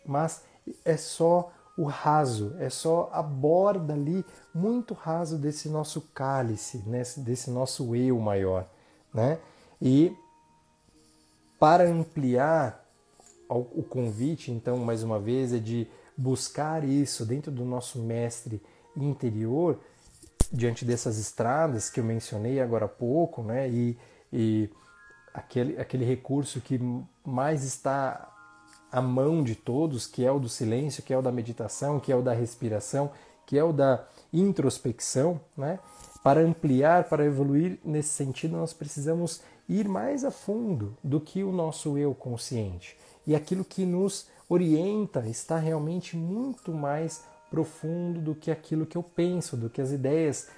mas 0.04 0.42
é 0.84 0.94
só 0.96 1.50
o 1.76 1.84
raso, 1.84 2.54
é 2.58 2.68
só 2.68 3.08
a 3.12 3.22
borda 3.22 3.94
ali 3.94 4.24
muito 4.54 4.92
raso 4.92 5.38
desse 5.38 5.68
nosso 5.68 6.02
cálice, 6.14 6.78
né, 6.86 7.02
desse 7.18 7.50
nosso 7.50 7.96
eu 7.96 8.18
maior. 8.20 8.68
Né? 9.12 9.38
E 9.80 10.14
para 11.58 11.84
ampliar 11.84 12.82
o 13.48 13.82
convite, 13.82 14.50
então, 14.50 14.78
mais 14.78 15.02
uma 15.02 15.18
vez, 15.18 15.52
é 15.52 15.58
de 15.58 15.86
buscar 16.16 16.84
isso 16.84 17.24
dentro 17.26 17.50
do 17.50 17.64
nosso 17.64 17.98
mestre 17.98 18.62
interior, 18.96 19.78
diante 20.50 20.84
dessas 20.84 21.18
estradas 21.18 21.88
que 21.90 22.00
eu 22.00 22.04
mencionei 22.04 22.60
agora 22.60 22.86
há 22.86 22.88
pouco, 22.88 23.42
né? 23.42 23.68
E, 23.68 23.98
e 24.32 24.70
aquele, 25.32 25.78
aquele 25.78 26.04
recurso 26.04 26.60
que 26.60 26.80
mais 27.24 27.64
está 27.64 28.31
à 28.92 29.00
mão 29.00 29.42
de 29.42 29.54
todos, 29.54 30.06
que 30.06 30.24
é 30.24 30.30
o 30.30 30.38
do 30.38 30.48
silêncio, 30.48 31.02
que 31.02 31.14
é 31.14 31.18
o 31.18 31.22
da 31.22 31.32
meditação, 31.32 31.98
que 31.98 32.12
é 32.12 32.16
o 32.16 32.22
da 32.22 32.34
respiração, 32.34 33.10
que 33.46 33.58
é 33.58 33.64
o 33.64 33.72
da 33.72 34.06
introspecção, 34.32 35.40
né? 35.56 35.78
Para 36.22 36.40
ampliar, 36.40 37.08
para 37.08 37.24
evoluir 37.24 37.80
nesse 37.84 38.10
sentido, 38.10 38.56
nós 38.56 38.72
precisamos 38.72 39.40
ir 39.68 39.88
mais 39.88 40.24
a 40.24 40.30
fundo 40.30 40.96
do 41.02 41.20
que 41.20 41.42
o 41.42 41.50
nosso 41.50 41.98
eu 41.98 42.14
consciente. 42.14 42.96
E 43.26 43.34
aquilo 43.34 43.64
que 43.64 43.84
nos 43.84 44.26
orienta 44.48 45.26
está 45.26 45.58
realmente 45.58 46.16
muito 46.16 46.72
mais 46.72 47.24
profundo 47.50 48.20
do 48.20 48.34
que 48.34 48.50
aquilo 48.50 48.86
que 48.86 48.96
eu 48.96 49.02
penso, 49.02 49.56
do 49.56 49.68
que 49.68 49.80
as 49.80 49.90
ideias 49.90 50.48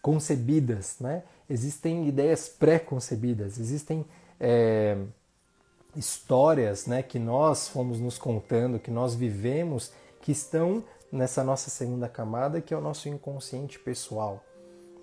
concebidas. 0.00 0.96
Né? 1.00 1.22
Existem 1.48 2.08
ideias 2.08 2.48
pré-concebidas, 2.48 3.58
existem 3.58 4.04
é, 4.38 4.96
histórias 5.96 6.86
né, 6.86 7.02
que 7.02 7.18
nós 7.18 7.68
fomos 7.68 8.00
nos 8.00 8.18
contando, 8.18 8.78
que 8.78 8.90
nós 8.90 9.14
vivemos, 9.14 9.92
que 10.20 10.32
estão 10.32 10.84
nessa 11.10 11.42
nossa 11.42 11.70
segunda 11.70 12.08
camada, 12.08 12.60
que 12.60 12.72
é 12.72 12.76
o 12.76 12.80
nosso 12.80 13.08
inconsciente 13.08 13.78
pessoal. 13.78 14.42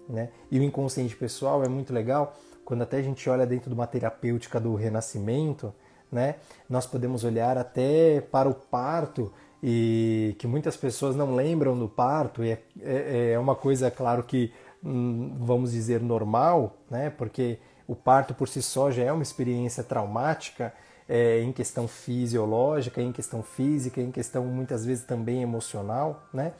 Né? 0.07 0.29
E 0.49 0.59
o 0.59 0.63
inconsciente 0.63 1.15
pessoal 1.15 1.63
é 1.63 1.67
muito 1.67 1.93
legal 1.93 2.33
quando 2.63 2.81
até 2.81 2.97
a 2.97 3.01
gente 3.01 3.29
olha 3.29 3.45
dentro 3.45 3.69
de 3.69 3.73
uma 3.73 3.87
terapêutica 3.87 4.59
do 4.59 4.75
renascimento, 4.75 5.73
né? 6.11 6.35
nós 6.69 6.85
podemos 6.85 7.23
olhar 7.23 7.57
até 7.57 8.21
para 8.21 8.49
o 8.49 8.53
parto 8.53 9.31
e 9.61 10.35
que 10.37 10.47
muitas 10.47 10.77
pessoas 10.77 11.15
não 11.15 11.33
lembram 11.33 11.77
do 11.77 11.89
parto, 11.89 12.43
e 12.43 12.51
é, 12.51 12.63
é, 12.81 13.31
é 13.31 13.39
uma 13.39 13.55
coisa, 13.55 13.89
claro 13.89 14.23
que 14.23 14.51
hum, 14.83 15.35
vamos 15.39 15.71
dizer 15.71 16.01
normal, 16.01 16.77
né? 16.89 17.09
porque 17.09 17.57
o 17.87 17.95
parto 17.95 18.33
por 18.33 18.47
si 18.47 18.61
só 18.61 18.91
já 18.91 19.03
é 19.03 19.11
uma 19.11 19.23
experiência 19.23 19.83
traumática 19.83 20.73
é, 21.07 21.41
em 21.41 21.53
questão 21.53 21.87
fisiológica, 21.87 23.01
em 23.01 23.11
questão 23.11 23.41
física, 23.41 24.01
em 24.01 24.11
questão 24.11 24.43
muitas 24.45 24.85
vezes 24.85 25.05
também 25.05 25.41
emocional, 25.41 26.27
né? 26.33 26.51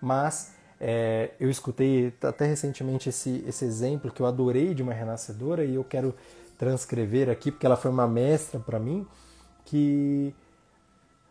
mas 0.00 0.54
é, 0.80 1.30
eu 1.40 1.50
escutei 1.50 2.14
até 2.22 2.46
recentemente 2.46 3.08
esse, 3.08 3.44
esse 3.46 3.64
exemplo 3.64 4.12
que 4.12 4.22
eu 4.22 4.26
adorei 4.26 4.72
de 4.74 4.82
uma 4.82 4.92
renascedora 4.92 5.64
e 5.64 5.74
eu 5.74 5.82
quero 5.82 6.14
transcrever 6.56 7.28
aqui 7.28 7.50
porque 7.50 7.66
ela 7.66 7.76
foi 7.76 7.90
uma 7.90 8.06
mestra 8.06 8.60
para 8.60 8.78
mim 8.78 9.06
que 9.64 10.32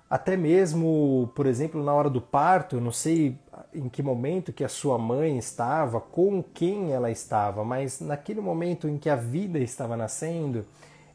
até 0.09 0.37
mesmo, 0.37 1.31
por 1.35 1.45
exemplo, 1.45 1.83
na 1.83 1.93
hora 1.93 2.09
do 2.09 2.21
parto, 2.21 2.77
eu 2.77 2.81
não 2.81 2.91
sei 2.91 3.37
em 3.73 3.89
que 3.89 4.01
momento 4.01 4.53
que 4.53 4.63
a 4.63 4.69
sua 4.69 4.97
mãe 4.97 5.37
estava, 5.37 5.99
com 5.99 6.43
quem 6.43 6.91
ela 6.91 7.11
estava, 7.11 7.63
mas 7.63 7.99
naquele 7.99 8.41
momento 8.41 8.87
em 8.87 8.97
que 8.97 9.09
a 9.09 9.15
vida 9.15 9.59
estava 9.59 9.95
nascendo, 9.95 10.65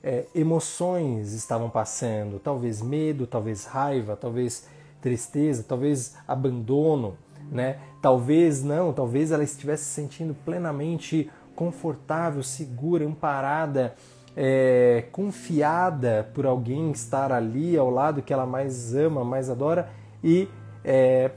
é, 0.03 0.27
emoções 0.35 1.33
estavam 1.33 1.71
passando, 1.71 2.39
talvez 2.39 2.83
medo, 2.83 3.27
talvez 3.27 3.65
raiva, 3.65 4.17
talvez 4.17 4.67
tristeza, 5.01 5.65
talvez 5.67 6.17
abandono, 6.27 7.17
né? 7.51 7.79
Talvez 8.01 8.63
não, 8.63 8.93
talvez 8.93 9.31
ela 9.31 9.45
estivesse 9.45 9.85
se 9.85 9.91
sentindo 9.91 10.35
plenamente 10.45 11.31
confortável, 11.55 12.43
segura, 12.43 13.05
amparada 13.05 13.95
é, 14.37 15.05
confiada 15.13 16.31
por 16.35 16.47
alguém 16.47 16.91
estar 16.91 17.33
ali 17.33 17.77
ao 17.77 17.91
lado 17.91 18.23
que 18.23 18.33
ela 18.33 18.47
mais 18.47 18.95
ama, 18.95 19.25
mais 19.25 19.51
adora 19.51 19.91
e 20.25 20.49
é, 20.85 21.31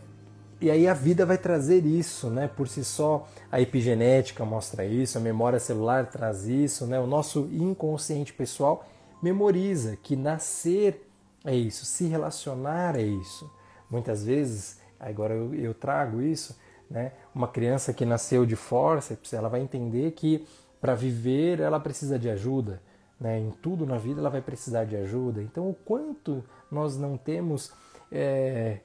e 0.65 0.71
aí 0.71 0.87
a 0.87 0.95
vida 0.95 1.27
vai 1.27 1.37
trazer 1.37 1.85
isso, 1.85 2.27
né? 2.27 2.47
Por 2.47 2.67
si 2.67 2.83
só, 2.83 3.27
a 3.51 3.61
epigenética 3.61 4.43
mostra 4.43 4.83
isso, 4.83 5.15
a 5.15 5.21
memória 5.21 5.59
celular 5.59 6.07
traz 6.07 6.47
isso, 6.47 6.87
né? 6.87 6.99
O 6.99 7.05
nosso 7.05 7.47
inconsciente 7.51 8.33
pessoal 8.33 8.83
memoriza 9.21 9.95
que 9.95 10.15
nascer 10.15 11.07
é 11.45 11.53
isso, 11.53 11.85
se 11.85 12.07
relacionar 12.07 12.95
é 12.95 13.03
isso. 13.03 13.47
Muitas 13.91 14.25
vezes, 14.25 14.79
agora 14.99 15.35
eu, 15.35 15.53
eu 15.53 15.71
trago 15.75 16.19
isso, 16.19 16.59
né? 16.89 17.11
Uma 17.35 17.47
criança 17.47 17.93
que 17.93 18.03
nasceu 18.03 18.43
de 18.43 18.55
forceps, 18.55 19.33
ela 19.33 19.49
vai 19.49 19.61
entender 19.61 20.13
que 20.13 20.47
para 20.81 20.95
viver 20.95 21.59
ela 21.59 21.79
precisa 21.79 22.17
de 22.17 22.27
ajuda. 22.27 22.81
Né? 23.19 23.39
Em 23.39 23.51
tudo 23.51 23.85
na 23.85 23.99
vida 23.99 24.19
ela 24.19 24.31
vai 24.31 24.41
precisar 24.41 24.83
de 24.85 24.95
ajuda. 24.95 25.43
Então, 25.43 25.69
o 25.69 25.75
quanto 25.75 26.43
nós 26.71 26.97
não 26.97 27.17
temos 27.17 27.71
é, 28.11 28.79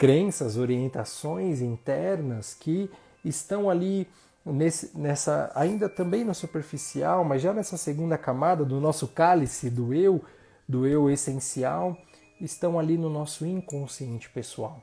crenças, 0.00 0.56
orientações 0.56 1.60
internas 1.60 2.54
que 2.54 2.90
estão 3.22 3.68
ali 3.68 4.08
nesse, 4.42 4.98
nessa, 4.98 5.52
ainda 5.54 5.90
também 5.90 6.24
no 6.24 6.34
superficial, 6.34 7.22
mas 7.22 7.42
já 7.42 7.52
nessa 7.52 7.76
segunda 7.76 8.16
camada 8.16 8.64
do 8.64 8.80
nosso 8.80 9.06
cálice, 9.08 9.68
do 9.68 9.92
eu, 9.92 10.24
do 10.66 10.86
eu 10.86 11.10
essencial, 11.10 11.94
estão 12.40 12.78
ali 12.78 12.96
no 12.96 13.10
nosso 13.10 13.44
inconsciente 13.44 14.30
pessoal. 14.30 14.82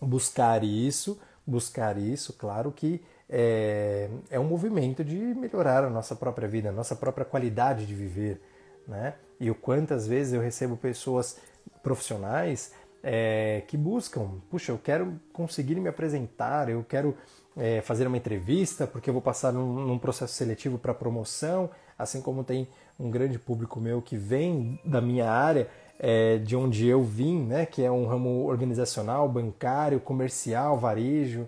Buscar 0.00 0.64
isso, 0.64 1.20
buscar 1.46 1.96
isso, 1.96 2.32
claro 2.32 2.72
que 2.72 3.00
é, 3.30 4.10
é 4.28 4.40
um 4.40 4.44
movimento 4.44 5.04
de 5.04 5.14
melhorar 5.14 5.84
a 5.84 5.90
nossa 5.90 6.16
própria 6.16 6.48
vida, 6.48 6.70
a 6.70 6.72
nossa 6.72 6.96
própria 6.96 7.24
qualidade 7.24 7.86
de 7.86 7.94
viver. 7.94 8.42
Né? 8.88 9.14
E 9.38 9.48
o 9.52 9.54
quantas 9.54 10.04
vezes 10.04 10.32
eu 10.32 10.40
recebo 10.40 10.76
pessoas 10.76 11.38
profissionais 11.80 12.72
é, 13.08 13.62
que 13.68 13.76
buscam, 13.76 14.40
puxa, 14.50 14.72
eu 14.72 14.78
quero 14.78 15.20
conseguir 15.32 15.76
me 15.76 15.88
apresentar, 15.88 16.68
eu 16.68 16.82
quero 16.82 17.16
é, 17.56 17.80
fazer 17.80 18.04
uma 18.04 18.16
entrevista 18.16 18.84
porque 18.84 19.08
eu 19.08 19.14
vou 19.14 19.22
passar 19.22 19.52
num, 19.52 19.74
num 19.74 19.96
processo 19.96 20.34
seletivo 20.34 20.76
para 20.76 20.92
promoção, 20.92 21.70
assim 21.96 22.20
como 22.20 22.42
tem 22.42 22.66
um 22.98 23.08
grande 23.08 23.38
público 23.38 23.78
meu 23.78 24.02
que 24.02 24.16
vem 24.16 24.80
da 24.84 25.00
minha 25.00 25.30
área, 25.30 25.68
é, 26.00 26.38
de 26.38 26.56
onde 26.56 26.84
eu 26.88 27.04
vim, 27.04 27.44
né, 27.44 27.64
que 27.64 27.80
é 27.84 27.90
um 27.90 28.06
ramo 28.06 28.44
organizacional, 28.44 29.28
bancário, 29.28 30.00
comercial, 30.00 30.76
varejo, 30.76 31.46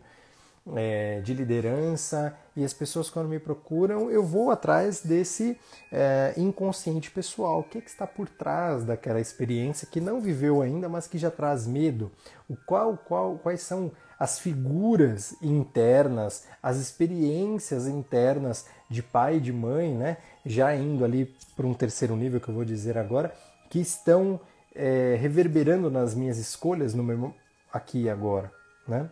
é, 0.77 1.21
de 1.21 1.33
liderança 1.35 2.37
e 2.57 2.65
as 2.65 2.73
pessoas 2.73 3.09
quando 3.09 3.29
me 3.29 3.39
procuram 3.39 4.11
eu 4.11 4.25
vou 4.25 4.51
atrás 4.51 5.01
desse 5.01 5.59
é, 5.93 6.35
inconsciente 6.37 7.11
pessoal. 7.11 7.61
O 7.61 7.65
que, 7.65 7.79
é 7.79 7.81
que, 7.81 7.89
está 7.89 8.07
por 8.07 8.29
trás 8.29 8.85
daquela 8.85 9.21
experiência 9.21 9.89
que 9.91 10.01
não 10.01 10.21
viveu 10.21 10.61
ainda 10.61 10.89
mas 10.89 11.07
que 11.07 11.19
já 11.19 11.31
traz 11.31 11.67
medo? 11.67 12.11
O 12.49 12.57
qual, 12.57 12.97
qual 12.97 13.39
quais 13.39 13.63
são 13.63 13.91
as 14.19 14.39
figuras 14.39 15.37
internas 15.41 16.47
as 16.63 16.77
experiências 16.77 17.87
internas 17.87 18.67
de 18.91 19.03
pai 19.03 19.37
e 19.37 19.41
de 19.41 19.53
mãe 19.53 19.95
né? 19.95 20.17
Já 20.45 20.75
indo 20.75 21.05
ali 21.05 21.35
para 21.57 21.67
um 21.67 21.75
terceiro 21.75 22.17
nível 22.17 22.41
que 22.41 22.49
eu 22.49 22.55
vou 22.55 22.65
dizer 22.65 22.99
agora 22.99 23.33
que 23.71 23.79
estão 23.79 24.41
é, 24.75 25.17
reverberando 25.21 25.91
nas 25.91 26.15
minhas 26.15 26.39
escolhas 26.39 26.95
no 26.95 27.03
meu 27.03 27.35
aqui 27.73 28.05
e 28.05 28.11
agora 28.11 28.51
né 28.87 29.09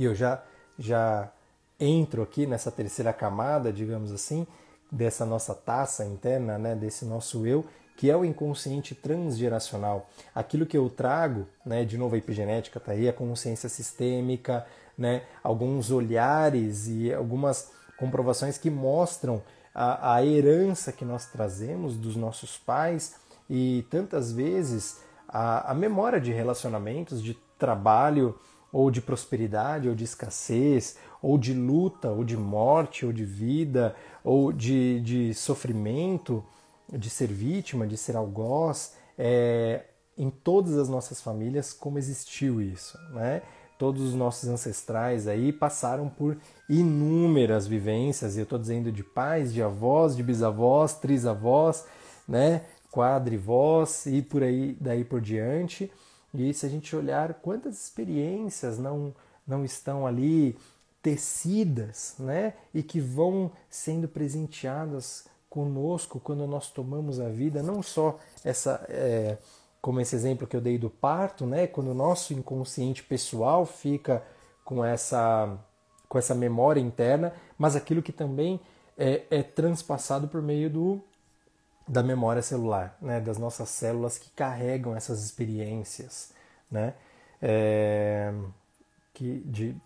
e 0.00 0.04
eu 0.04 0.14
já, 0.14 0.42
já 0.78 1.30
entro 1.78 2.22
aqui 2.22 2.46
nessa 2.46 2.70
terceira 2.70 3.12
camada, 3.12 3.70
digamos 3.70 4.10
assim, 4.10 4.46
dessa 4.90 5.26
nossa 5.26 5.54
taça 5.54 6.06
interna, 6.06 6.56
né, 6.56 6.74
desse 6.74 7.04
nosso 7.04 7.46
eu, 7.46 7.66
que 7.98 8.10
é 8.10 8.16
o 8.16 8.24
inconsciente 8.24 8.94
transgeracional. 8.94 10.08
Aquilo 10.34 10.64
que 10.64 10.78
eu 10.78 10.88
trago, 10.88 11.46
né, 11.66 11.84
de 11.84 11.98
novo 11.98 12.14
a 12.14 12.18
epigenética 12.18 12.78
está 12.78 12.92
aí, 12.92 13.10
a 13.10 13.12
consciência 13.12 13.68
sistêmica, 13.68 14.66
né, 14.96 15.24
alguns 15.44 15.90
olhares 15.90 16.88
e 16.88 17.12
algumas 17.12 17.70
comprovações 17.98 18.56
que 18.56 18.70
mostram 18.70 19.42
a, 19.74 20.14
a 20.14 20.24
herança 20.24 20.92
que 20.92 21.04
nós 21.04 21.26
trazemos 21.26 21.94
dos 21.94 22.16
nossos 22.16 22.56
pais 22.56 23.16
e 23.50 23.86
tantas 23.90 24.32
vezes 24.32 25.02
a, 25.28 25.72
a 25.72 25.74
memória 25.74 26.18
de 26.18 26.32
relacionamentos, 26.32 27.22
de 27.22 27.34
trabalho, 27.58 28.38
ou 28.72 28.90
de 28.90 29.00
prosperidade, 29.00 29.88
ou 29.88 29.94
de 29.94 30.04
escassez, 30.04 30.96
ou 31.22 31.36
de 31.36 31.52
luta, 31.52 32.10
ou 32.10 32.24
de 32.24 32.36
morte, 32.36 33.04
ou 33.04 33.12
de 33.12 33.24
vida, 33.24 33.94
ou 34.24 34.52
de, 34.52 35.00
de 35.00 35.34
sofrimento, 35.34 36.44
de 36.92 37.10
ser 37.10 37.28
vítima, 37.28 37.86
de 37.86 37.96
ser 37.96 38.16
algoz, 38.16 38.94
é, 39.18 39.84
em 40.16 40.30
todas 40.30 40.76
as 40.76 40.88
nossas 40.88 41.20
famílias, 41.20 41.72
como 41.72 41.98
existiu 41.98 42.60
isso. 42.60 42.98
Né? 43.12 43.42
todos 43.80 44.02
os 44.02 44.14
nossos 44.14 44.46
ancestrais 44.46 45.26
aí 45.26 45.54
passaram 45.54 46.06
por 46.06 46.36
inúmeras 46.68 47.66
vivências, 47.66 48.36
e 48.36 48.40
eu 48.40 48.42
estou 48.42 48.58
dizendo 48.58 48.92
de 48.92 49.02
pais, 49.02 49.54
de 49.54 49.62
avós, 49.62 50.14
de 50.14 50.22
bisavós, 50.22 50.92
trisavós, 50.92 51.86
né, 52.28 52.60
quadrivós 52.92 54.04
e 54.04 54.20
por 54.20 54.42
aí 54.42 54.76
daí 54.78 55.02
por 55.02 55.18
diante. 55.18 55.90
E 56.32 56.52
se 56.54 56.66
a 56.66 56.68
gente 56.68 56.94
olhar 56.94 57.34
quantas 57.34 57.82
experiências 57.82 58.78
não 58.78 59.14
não 59.46 59.64
estão 59.64 60.06
ali 60.06 60.56
tecidas, 61.02 62.14
né, 62.18 62.54
e 62.72 62.84
que 62.84 63.00
vão 63.00 63.50
sendo 63.68 64.06
presenteadas 64.06 65.24
conosco 65.48 66.20
quando 66.20 66.46
nós 66.46 66.70
tomamos 66.70 67.18
a 67.18 67.28
vida, 67.28 67.60
não 67.62 67.82
só 67.82 68.16
essa 68.44 68.84
é, 68.88 69.38
como 69.80 70.00
esse 70.00 70.14
exemplo 70.14 70.46
que 70.46 70.54
eu 70.54 70.60
dei 70.60 70.78
do 70.78 70.90
parto, 70.90 71.46
né? 71.46 71.66
Quando 71.66 71.90
o 71.90 71.94
nosso 71.94 72.34
inconsciente 72.34 73.02
pessoal 73.02 73.64
fica 73.64 74.22
com 74.64 74.84
essa, 74.84 75.58
com 76.08 76.18
essa 76.18 76.34
memória 76.34 76.80
interna, 76.80 77.32
mas 77.58 77.74
aquilo 77.74 78.02
que 78.02 78.12
também 78.12 78.60
é, 78.96 79.22
é 79.30 79.42
transpassado 79.42 80.28
por 80.28 80.42
meio 80.42 80.68
do, 80.68 81.00
da 81.90 82.02
memória 82.02 82.40
celular, 82.40 82.96
né? 83.02 83.20
Das 83.20 83.36
nossas 83.36 83.68
células 83.68 84.16
que 84.16 84.30
carregam 84.30 84.94
essas 84.94 85.24
experiências, 85.24 86.32
né? 86.70 86.94
É, 87.42 88.32
que, 89.12 89.40
de, 89.40 89.76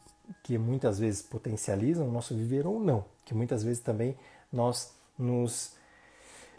que 0.43 0.59
muitas 0.59 0.99
vezes 0.99 1.23
potencializam 1.23 2.07
o 2.07 2.13
nosso 2.13 2.35
viver 2.35 2.67
ou 2.67 2.79
não, 2.79 3.05
que 3.25 3.33
muitas 3.35 3.63
vezes 3.63 3.83
também 3.83 4.17
nós 4.53 4.93
nos 5.19 5.73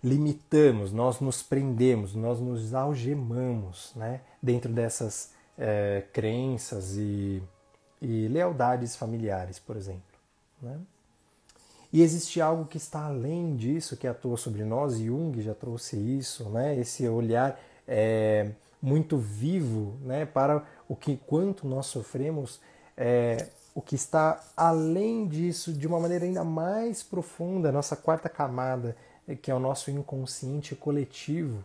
limitamos, 0.04 0.92
nós 0.92 1.20
nos 1.20 1.44
prendemos, 1.44 2.16
nós 2.16 2.40
nos 2.40 2.74
algemamos 2.74 3.92
né, 3.96 4.22
dentro 4.42 4.72
dessas 4.72 5.32
é, 5.58 6.04
crenças 6.14 6.96
e, 6.96 7.42
e, 8.02 8.28
lealdades 8.28 8.96
familiares, 8.96 9.60
por 9.60 9.76
exemplo. 9.76 10.02
Né? 10.62 10.80
E 11.96 12.02
existe 12.02 12.42
algo 12.42 12.66
que 12.66 12.76
está 12.76 13.06
além 13.06 13.56
disso, 13.56 13.96
que 13.96 14.06
atua 14.06 14.36
sobre 14.36 14.66
nós, 14.66 14.98
Jung 14.98 15.42
já 15.42 15.56
trouxe 15.56 15.96
isso, 15.96 16.50
né? 16.50 16.78
esse 16.78 17.08
olhar 17.08 17.58
é, 17.88 18.52
muito 18.82 19.18
vivo 19.18 19.98
né, 20.02 20.26
para 20.26 20.62
o 20.90 20.96
que 20.98 21.16
quanto 21.16 21.66
nós 21.66 21.86
sofremos, 21.86 22.60
é, 22.98 23.48
o 23.74 23.82
que 23.82 23.96
está 23.96 24.44
além 24.58 25.26
disso, 25.26 25.72
de 25.72 25.88
uma 25.88 25.98
maneira 25.98 26.26
ainda 26.26 26.44
mais 26.44 27.02
profunda, 27.02 27.72
nossa 27.72 27.96
quarta 27.96 28.28
camada, 28.28 28.94
que 29.42 29.50
é 29.50 29.56
o 29.56 29.60
nosso 29.60 29.90
inconsciente 29.90 30.76
coletivo, 30.76 31.64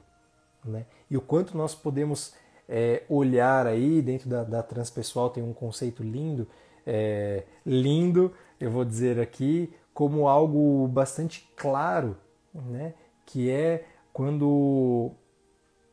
né? 0.64 0.86
E 1.10 1.16
o 1.16 1.20
quanto 1.20 1.58
nós 1.58 1.74
podemos 1.74 2.34
é, 2.68 3.02
olhar 3.08 3.66
aí 3.66 4.00
dentro 4.00 4.28
da, 4.28 4.44
da 4.44 4.62
transpessoal 4.62 5.28
tem 5.28 5.42
um 5.42 5.52
conceito 5.52 6.04
lindo, 6.04 6.46
é, 6.86 7.42
lindo, 7.66 8.32
eu 8.60 8.70
vou 8.70 8.84
dizer 8.84 9.18
aqui, 9.18 9.72
como 9.92 10.28
algo 10.28 10.86
bastante 10.88 11.48
claro, 11.56 12.16
né? 12.54 12.94
Que 13.26 13.50
é 13.50 13.84
quando 14.12 15.12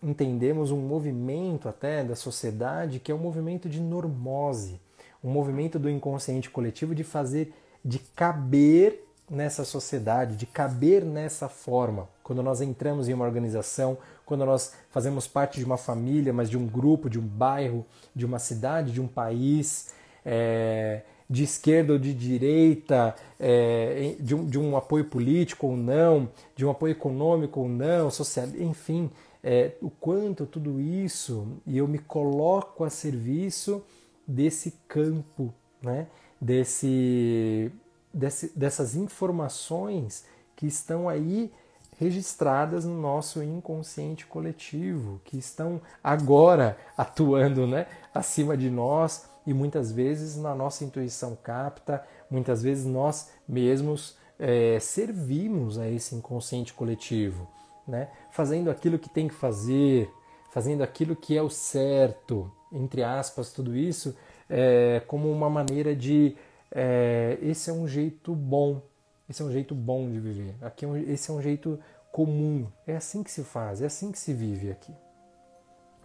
entendemos 0.02 0.72
um 0.72 0.80
movimento 0.80 1.68
até 1.68 2.04
da 2.04 2.16
sociedade 2.16 3.00
que 3.00 3.12
é 3.12 3.16
um 3.16 3.20
movimento 3.20 3.68
de 3.68 3.82
normose, 3.82 4.80
um 5.24 5.30
movimento 5.30 5.80
do 5.80 5.90
inconsciente 5.90 6.50
coletivo 6.50 6.94
de 6.94 7.04
fazer, 7.04 7.54
de 7.84 8.00
caber 8.00 9.04
nessa 9.30 9.66
sociedade, 9.66 10.38
de 10.38 10.46
caber 10.46 11.04
nessa 11.04 11.50
forma. 11.50 12.08
Quando 12.24 12.42
nós 12.42 12.62
entramos 12.62 13.10
em 13.10 13.14
uma 13.14 13.26
organização, 13.26 13.98
quando 14.26 14.46
nós 14.46 14.74
fazemos 14.90 15.28
parte 15.28 15.60
de 15.60 15.66
uma 15.66 15.78
família, 15.78 16.32
mas 16.32 16.50
de 16.50 16.58
um 16.58 16.66
grupo, 16.66 17.10
de 17.10 17.20
um 17.20 17.26
bairro, 17.26 17.86
de 18.16 18.26
uma 18.26 18.40
cidade, 18.40 18.94
de 18.94 19.02
um 19.02 19.08
país, 19.08 19.94
é, 20.26 21.02
de 21.30 21.44
esquerda 21.44 21.94
ou 21.94 22.00
de 22.00 22.14
direita, 22.14 23.16
é, 23.40 24.16
de, 24.20 24.34
um, 24.34 24.46
de, 24.46 24.58
um, 24.58 24.78
apoio 24.78 25.06
político 25.06 25.68
ou 25.68 25.78
não, 25.78 26.30
de 26.56 26.66
um 26.66 26.70
apoio 26.70 26.92
econômico 26.92 27.60
ou 27.60 27.70
não, 27.70 28.10
social, 28.10 28.48
enfim, 28.58 29.10
é, 29.44 29.74
o 29.82 29.90
quanto 29.90 30.46
tudo 30.46 30.80
isso, 30.80 31.48
e 31.66 31.78
eu 31.78 31.88
me 31.88 32.00
coloco 32.00 32.84
a 32.84 32.90
serviço 32.90 33.84
desse 34.26 34.74
campo, 34.88 35.54
né? 35.82 36.08
desse 36.40 37.72
desse, 38.14 38.52
dessas 38.58 38.96
informações 38.96 40.26
que 40.56 40.66
estão 40.66 41.08
aí 41.08 41.52
registradas 42.00 42.86
no 42.86 43.00
nosso 43.00 43.42
inconsciente 43.42 44.26
coletivo, 44.26 45.20
que 45.24 45.38
estão 45.38 45.82
agora 46.04 46.78
atuando 46.96 47.66
né, 47.66 47.88
acima 48.14 48.56
de 48.56 48.70
nós 48.70 49.28
e 49.48 49.54
muitas 49.54 49.92
vezes 49.92 50.36
na 50.36 50.54
nossa 50.54 50.84
intuição 50.84 51.36
capta, 51.42 52.04
muitas 52.30 52.62
vezes 52.62 52.86
nós 52.86 53.32
mesmos 53.48 54.18
é, 54.38 54.78
servimos 54.80 55.80
a 55.80 55.90
esse 55.90 56.14
inconsciente 56.14 56.74
coletivo, 56.74 57.48
né, 57.88 58.10
fazendo 58.30 58.70
aquilo 58.70 59.00
que 59.00 59.10
tem 59.10 59.28
que 59.30 59.34
fazer, 59.34 60.12
fazendo 60.52 60.84
aquilo 60.84 61.16
que 61.16 61.38
é 61.38 61.42
o 61.42 61.50
certo, 61.50 62.52
entre 62.72 63.02
aspas, 63.02 63.54
tudo 63.54 63.74
isso 63.76 64.16
é, 64.50 65.02
como 65.08 65.32
uma 65.32 65.50
maneira 65.50 65.96
de 65.96 66.36
é, 66.70 67.38
esse 67.42 67.70
é 67.70 67.74
um 67.74 67.88
jeito 67.88 68.36
bom, 68.36 68.82
esse 69.30 69.42
é 69.42 69.46
um 69.46 69.52
jeito 69.52 69.74
bom 69.74 70.10
de 70.10 70.20
viver. 70.20 70.56
Aqui 70.62 70.84
é 70.84 70.88
um, 70.88 70.98
esse 70.98 71.32
é 71.32 71.34
um 71.34 71.42
jeito 71.42 71.80
comum. 72.12 72.68
É 72.86 72.98
assim 72.98 73.24
que 73.24 73.32
se 73.32 73.44
faz, 73.44 73.82
é 73.82 73.86
assim 73.86 74.12
que 74.12 74.20
se 74.20 74.34
vive 74.34 74.72
aqui, 74.72 74.94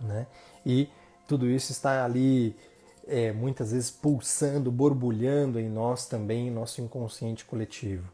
né? 0.00 0.26
E 0.64 0.88
tudo 1.26 1.48
isso 1.48 1.72
está 1.72 2.05
ali 2.05 2.57
é, 3.07 3.33
muitas 3.33 3.73
vezes 3.73 3.91
pulsando, 3.91 4.71
borbulhando 4.71 5.59
em 5.59 5.69
nós 5.69 6.07
também, 6.07 6.49
em 6.49 6.51
nosso 6.51 6.81
inconsciente 6.81 7.45
coletivo. 7.45 8.09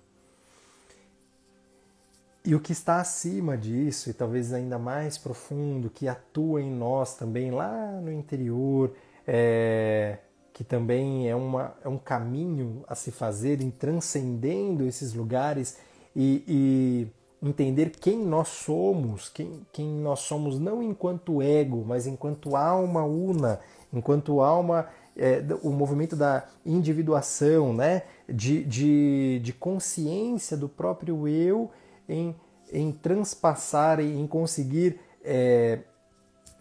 E 2.44 2.54
o 2.54 2.60
que 2.60 2.72
está 2.72 3.00
acima 3.00 3.58
disso, 3.58 4.08
e 4.08 4.14
talvez 4.14 4.52
ainda 4.52 4.78
mais 4.78 5.18
profundo, 5.18 5.90
que 5.90 6.08
atua 6.08 6.62
em 6.62 6.70
nós 6.70 7.14
também 7.14 7.50
lá 7.50 7.92
no 8.00 8.10
interior, 8.10 8.94
é, 9.26 10.18
que 10.52 10.64
também 10.64 11.28
é, 11.28 11.36
uma, 11.36 11.74
é 11.84 11.88
um 11.88 11.98
caminho 11.98 12.82
a 12.88 12.94
se 12.94 13.10
fazer 13.10 13.60
em 13.60 13.70
transcendendo 13.70 14.86
esses 14.86 15.12
lugares 15.12 15.76
e, 16.16 16.42
e 16.48 17.46
entender 17.46 17.90
quem 17.90 18.18
nós 18.18 18.48
somos, 18.48 19.28
quem, 19.28 19.66
quem 19.72 19.86
nós 19.86 20.20
somos 20.20 20.58
não 20.58 20.82
enquanto 20.82 21.42
ego, 21.42 21.84
mas 21.86 22.06
enquanto 22.06 22.56
alma 22.56 23.04
una, 23.04 23.60
enquanto 23.92 24.40
alma, 24.40 24.88
é, 25.16 25.42
o 25.62 25.70
movimento 25.70 26.14
da 26.14 26.46
individuação, 26.64 27.72
né? 27.74 28.02
de, 28.28 28.62
de, 28.64 29.40
de 29.42 29.52
consciência 29.52 30.56
do 30.56 30.68
próprio 30.68 31.26
eu 31.26 31.70
em, 32.08 32.34
em 32.72 32.92
transpassar, 32.92 34.00
em 34.00 34.26
conseguir 34.26 35.00
é, 35.24 35.80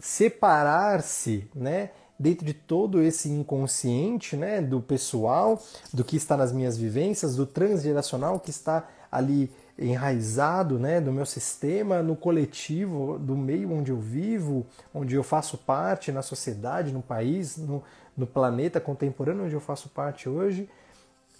separar-se 0.00 1.48
né? 1.54 1.90
dentro 2.18 2.44
de 2.44 2.52
todo 2.52 3.00
esse 3.00 3.28
inconsciente 3.28 4.36
né, 4.36 4.60
do 4.60 4.80
pessoal, 4.80 5.62
do 5.92 6.02
que 6.02 6.16
está 6.16 6.36
nas 6.36 6.52
minhas 6.52 6.76
vivências, 6.76 7.36
do 7.36 7.46
transgeracional 7.46 8.40
que 8.40 8.50
está 8.50 8.88
ali 9.10 9.50
enraizado 9.78 10.78
né, 10.78 11.00
do 11.00 11.12
meu 11.12 11.24
sistema, 11.24 12.02
no 12.02 12.16
coletivo, 12.16 13.18
do 13.18 13.36
meio 13.36 13.72
onde 13.72 13.92
eu 13.92 13.98
vivo, 13.98 14.66
onde 14.92 15.14
eu 15.14 15.22
faço 15.22 15.56
parte, 15.56 16.10
na 16.10 16.22
sociedade, 16.22 16.92
no 16.92 17.00
país, 17.00 17.56
no, 17.56 17.82
no 18.16 18.26
planeta 18.26 18.80
contemporâneo 18.80 19.44
onde 19.44 19.54
eu 19.54 19.60
faço 19.60 19.88
parte 19.88 20.28
hoje. 20.28 20.68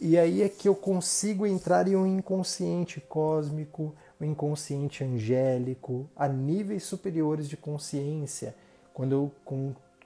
E 0.01 0.17
aí 0.17 0.43
é 0.43 0.49
que 0.49 0.69
eu 0.69 0.77
consigo 0.77 1.45
entrar 1.45 1.89
em 1.89 1.97
um 1.97 2.07
inconsciente 2.07 3.01
cósmico, 3.01 3.93
um 4.21 4.25
inconsciente 4.25 5.03
angélico, 5.03 6.09
a 6.15 6.29
níveis 6.29 6.85
superiores 6.85 7.49
de 7.49 7.57
consciência. 7.57 8.55
Quando 8.95 9.13
eu 9.13 9.33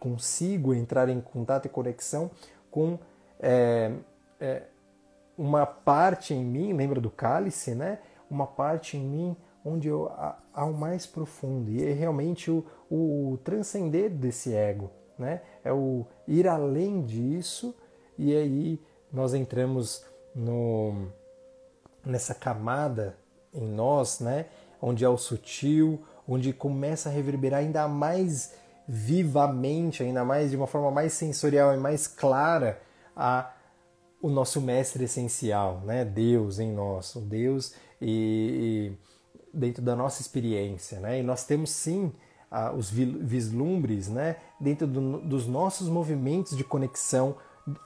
consigo 0.00 0.72
entrar 0.72 1.10
em 1.10 1.20
contato 1.20 1.66
e 1.66 1.68
conexão 1.68 2.30
com 2.70 2.98
é, 3.38 3.92
é, 4.40 4.62
uma 5.36 5.66
parte 5.66 6.32
em 6.32 6.42
mim, 6.42 6.72
lembra 6.72 7.00
do 7.00 7.10
cálice, 7.10 7.74
né? 7.74 7.98
Uma 8.32 8.46
parte 8.46 8.96
em 8.96 9.04
mim 9.04 9.36
onde 9.62 9.88
eu 9.88 10.10
há 10.54 10.64
o 10.64 10.72
mais 10.72 11.06
profundo 11.06 11.70
e 11.70 11.86
é 11.86 11.92
realmente 11.92 12.50
o, 12.50 12.64
o 12.90 13.38
transcender 13.44 14.10
desse 14.10 14.54
ego, 14.54 14.90
né? 15.18 15.42
É 15.62 15.70
o 15.70 16.06
ir 16.26 16.48
além 16.48 17.02
disso 17.04 17.76
e 18.18 18.34
aí 18.34 18.82
nós 19.12 19.34
entramos 19.34 20.02
no 20.34 21.08
nessa 22.04 22.34
camada 22.34 23.18
em 23.52 23.68
nós, 23.68 24.18
né? 24.18 24.46
Onde 24.80 25.04
é 25.04 25.08
o 25.08 25.18
sutil, 25.18 26.02
onde 26.26 26.54
começa 26.54 27.10
a 27.10 27.12
reverberar 27.12 27.60
ainda 27.60 27.86
mais 27.86 28.54
vivamente, 28.88 30.02
ainda 30.02 30.24
mais 30.24 30.50
de 30.50 30.56
uma 30.56 30.66
forma 30.66 30.90
mais 30.90 31.12
sensorial 31.12 31.74
e 31.74 31.76
mais 31.76 32.06
clara, 32.06 32.80
a 33.14 33.51
o 34.22 34.30
nosso 34.30 34.60
mestre 34.60 35.04
essencial, 35.04 35.82
né? 35.84 36.04
Deus 36.04 36.58
em 36.58 36.72
nós, 36.72 37.14
o 37.16 37.20
Deus 37.20 37.74
e, 38.00 38.94
e 39.52 39.56
dentro 39.58 39.82
da 39.82 39.94
nossa 39.94 40.22
experiência, 40.22 41.00
né? 41.00 41.18
E 41.18 41.22
nós 41.22 41.44
temos 41.44 41.70
sim 41.70 42.12
os 42.76 42.90
vislumbres 42.90 44.08
né, 44.08 44.36
dentro 44.60 44.86
do, 44.86 45.20
dos 45.20 45.46
nossos 45.46 45.88
movimentos 45.88 46.56
de 46.56 46.62
conexão 46.62 47.36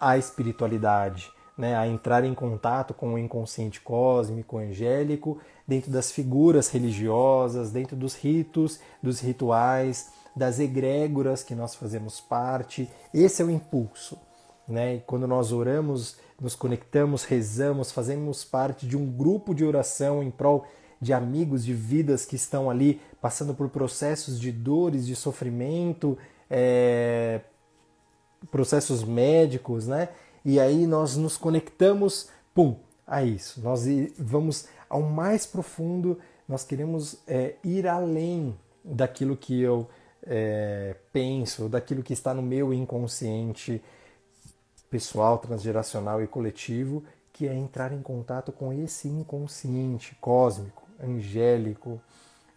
à 0.01 0.19
espiritualidade, 0.19 1.31
né, 1.57 1.77
a 1.77 1.87
entrar 1.87 2.25
em 2.25 2.35
contato 2.35 2.93
com 2.93 3.15
o 3.15 3.19
inconsciente 3.19 3.81
cósmico, 3.81 4.59
angélico, 4.59 5.39
dentro 5.67 5.91
das 5.91 6.11
figuras 6.11 6.69
religiosas, 6.69 7.71
dentro 7.71 7.97
dos 7.97 8.15
ritos, 8.15 8.81
dos 9.03 9.21
rituais, 9.21 10.11
das 10.35 10.59
egrégoras 10.59 11.43
que 11.43 11.55
nós 11.55 11.75
fazemos 11.75 12.21
parte. 12.21 12.91
Esse 13.15 13.43
é 13.43 13.45
o 13.45 13.51
impulso. 13.51 14.19
Né? 14.69 14.97
E 14.97 15.01
quando 15.01 15.27
nós 15.27 15.53
oramos, 15.53 16.17
nos 16.41 16.55
conectamos, 16.55 17.25
rezamos, 17.25 17.91
fazemos 17.93 18.45
parte 18.45 18.87
de 18.87 18.97
um 18.97 19.07
grupo 19.07 19.55
de 19.55 19.65
oração 19.65 20.23
em 20.23 20.31
prol 20.31 20.67
de 21.01 21.13
amigos, 21.13 21.65
de 21.65 21.75
vidas 21.75 22.25
que 22.25 22.37
estão 22.37 22.71
ali 22.71 23.01
passando 23.21 23.55
por 23.55 23.69
processos 23.69 24.41
de 24.41 24.51
dores, 24.51 25.07
de 25.07 25.15
sofrimento, 25.15 26.17
é, 26.51 27.41
processos 28.51 29.05
médicos, 29.05 29.87
né? 29.87 30.09
E 30.45 30.59
aí 30.61 30.87
nós 30.87 31.17
nos 31.17 31.37
conectamos, 31.37 32.29
pum, 32.55 32.77
a 33.07 33.23
isso. 33.23 33.61
Nós 33.63 33.85
vamos 34.19 34.67
ao 34.89 35.03
mais 35.03 35.47
profundo, 35.47 36.19
nós 36.49 36.65
queremos 36.65 37.19
é, 37.27 37.55
ir 37.63 37.87
além 37.87 38.57
daquilo 38.85 39.37
que 39.37 39.61
eu 39.61 39.89
é, 40.25 40.97
penso, 41.13 41.69
daquilo 41.69 42.03
que 42.03 42.13
está 42.13 42.35
no 42.35 42.43
meu 42.43 42.73
inconsciente 42.73 43.83
pessoal, 44.91 45.39
transgeracional 45.39 46.23
e 46.23 46.27
coletivo, 46.27 47.03
que 47.33 47.47
é 47.47 47.55
entrar 47.55 47.93
em 47.93 48.01
contato 48.01 48.51
com 48.53 48.73
esse 48.73 49.09
inconsciente 49.09 50.17
cósmico, 50.21 50.85
angélico, 51.03 52.01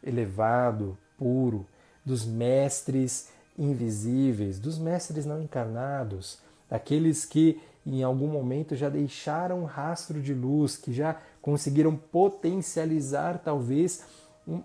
elevado, 0.04 0.98
puro, 1.18 1.66
dos 2.06 2.26
mestres 2.26 3.30
invisíveis, 3.58 4.58
dos 4.58 4.80
mestres 4.80 5.26
não 5.26 5.42
encarnados, 5.42 6.40
aqueles 6.70 7.26
que 7.26 7.62
em 7.86 8.04
algum 8.04 8.28
momento 8.28 8.76
já 8.76 8.88
deixaram 8.88 9.66
rastro 9.66 10.22
de 10.22 10.34
luz, 10.34 10.78
que 10.78 10.94
já 10.94 11.18
conseguiram 11.42 11.96
potencializar 11.96 13.40
talvez 13.44 14.04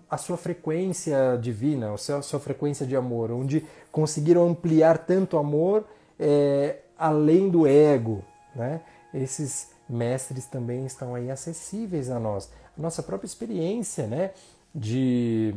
a 0.09 0.17
sua 0.17 0.37
frequência 0.37 1.37
divina, 1.41 1.93
a 1.93 2.21
sua 2.21 2.39
frequência 2.39 2.85
de 2.85 2.95
amor, 2.95 3.31
onde 3.31 3.65
conseguiram 3.91 4.47
ampliar 4.47 4.97
tanto 4.99 5.37
amor 5.37 5.85
é, 6.19 6.77
além 6.97 7.49
do 7.49 7.67
ego. 7.67 8.23
Né? 8.55 8.81
Esses 9.13 9.69
mestres 9.87 10.45
também 10.45 10.85
estão 10.85 11.15
aí 11.15 11.29
acessíveis 11.29 12.09
a 12.09 12.19
nós. 12.19 12.49
A 12.77 12.81
nossa 12.81 13.03
própria 13.03 13.27
experiência 13.27 14.07
né? 14.07 14.31
de, 14.73 15.53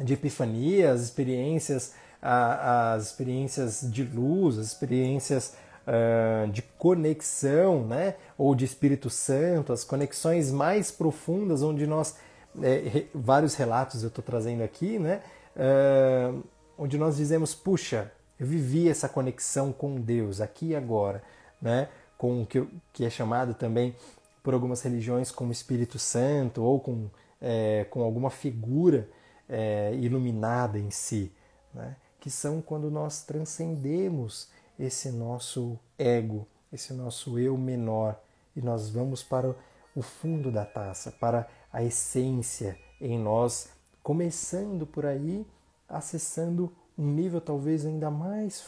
de 0.00 0.14
epifania, 0.14 0.92
as 0.92 1.02
experiências, 1.02 1.94
as 2.20 3.06
experiências 3.06 3.80
de 3.90 4.02
luz, 4.02 4.58
as 4.58 4.66
experiências 4.66 5.56
uh, 5.86 6.50
de 6.50 6.62
conexão, 6.62 7.86
né? 7.86 8.14
ou 8.36 8.54
de 8.54 8.64
Espírito 8.64 9.10
Santo, 9.10 9.72
as 9.72 9.84
conexões 9.84 10.50
mais 10.50 10.90
profundas, 10.90 11.62
onde 11.62 11.86
nós 11.86 12.16
é, 12.62 13.06
vários 13.14 13.54
relatos 13.54 14.02
eu 14.02 14.08
estou 14.08 14.22
trazendo 14.22 14.62
aqui, 14.62 14.98
né? 14.98 15.22
Uh, 15.56 16.42
onde 16.76 16.98
nós 16.98 17.16
dizemos, 17.16 17.54
puxa, 17.54 18.12
eu 18.38 18.46
vivi 18.46 18.88
essa 18.88 19.08
conexão 19.08 19.72
com 19.72 20.00
Deus 20.00 20.40
aqui 20.40 20.68
e 20.68 20.76
agora, 20.76 21.22
né? 21.60 21.88
Com 22.18 22.42
o 22.42 22.46
que, 22.46 22.66
que 22.92 23.04
é 23.04 23.10
chamado 23.10 23.54
também 23.54 23.94
por 24.42 24.54
algumas 24.54 24.82
religiões 24.82 25.30
como 25.30 25.52
Espírito 25.52 25.98
Santo 25.98 26.62
ou 26.62 26.78
com, 26.78 27.08
é, 27.40 27.84
com 27.90 28.02
alguma 28.02 28.30
figura 28.30 29.08
é, 29.48 29.94
iluminada 29.94 30.78
em 30.78 30.90
si, 30.90 31.32
né? 31.72 31.96
que 32.20 32.30
são 32.30 32.60
quando 32.60 32.90
nós 32.90 33.22
transcendemos 33.22 34.48
esse 34.78 35.10
nosso 35.10 35.78
ego, 35.98 36.46
esse 36.72 36.92
nosso 36.92 37.38
eu 37.38 37.56
menor 37.56 38.20
e 38.56 38.60
nós 38.60 38.88
vamos 38.90 39.22
para 39.22 39.54
o 39.94 40.02
fundo 40.02 40.50
da 40.50 40.64
taça, 40.64 41.12
para 41.12 41.48
a 41.72 41.82
essência 41.82 42.78
em 43.00 43.18
nós, 43.18 43.68
começando 44.02 44.86
por 44.86 45.06
aí, 45.06 45.46
acessando 45.88 46.72
um 46.96 47.06
nível 47.06 47.40
talvez 47.40 47.84
ainda 47.84 48.10
mais 48.10 48.64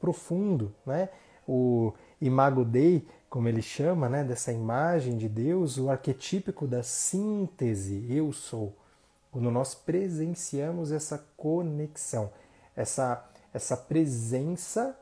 profundo, 0.00 0.72
né? 0.84 1.08
O 1.46 1.92
Imago 2.20 2.64
Dei, 2.64 3.06
como 3.30 3.48
ele 3.48 3.62
chama, 3.62 4.08
né, 4.08 4.24
dessa 4.24 4.52
imagem 4.52 5.16
de 5.16 5.28
Deus, 5.28 5.78
o 5.78 5.90
arquetípico 5.90 6.66
da 6.66 6.82
síntese, 6.82 8.06
eu 8.08 8.32
sou. 8.32 8.74
Quando 9.30 9.50
nós 9.50 9.74
presenciamos 9.74 10.90
essa 10.90 11.24
conexão, 11.36 12.30
essa 12.74 13.24
essa 13.56 13.74
presença 13.74 14.94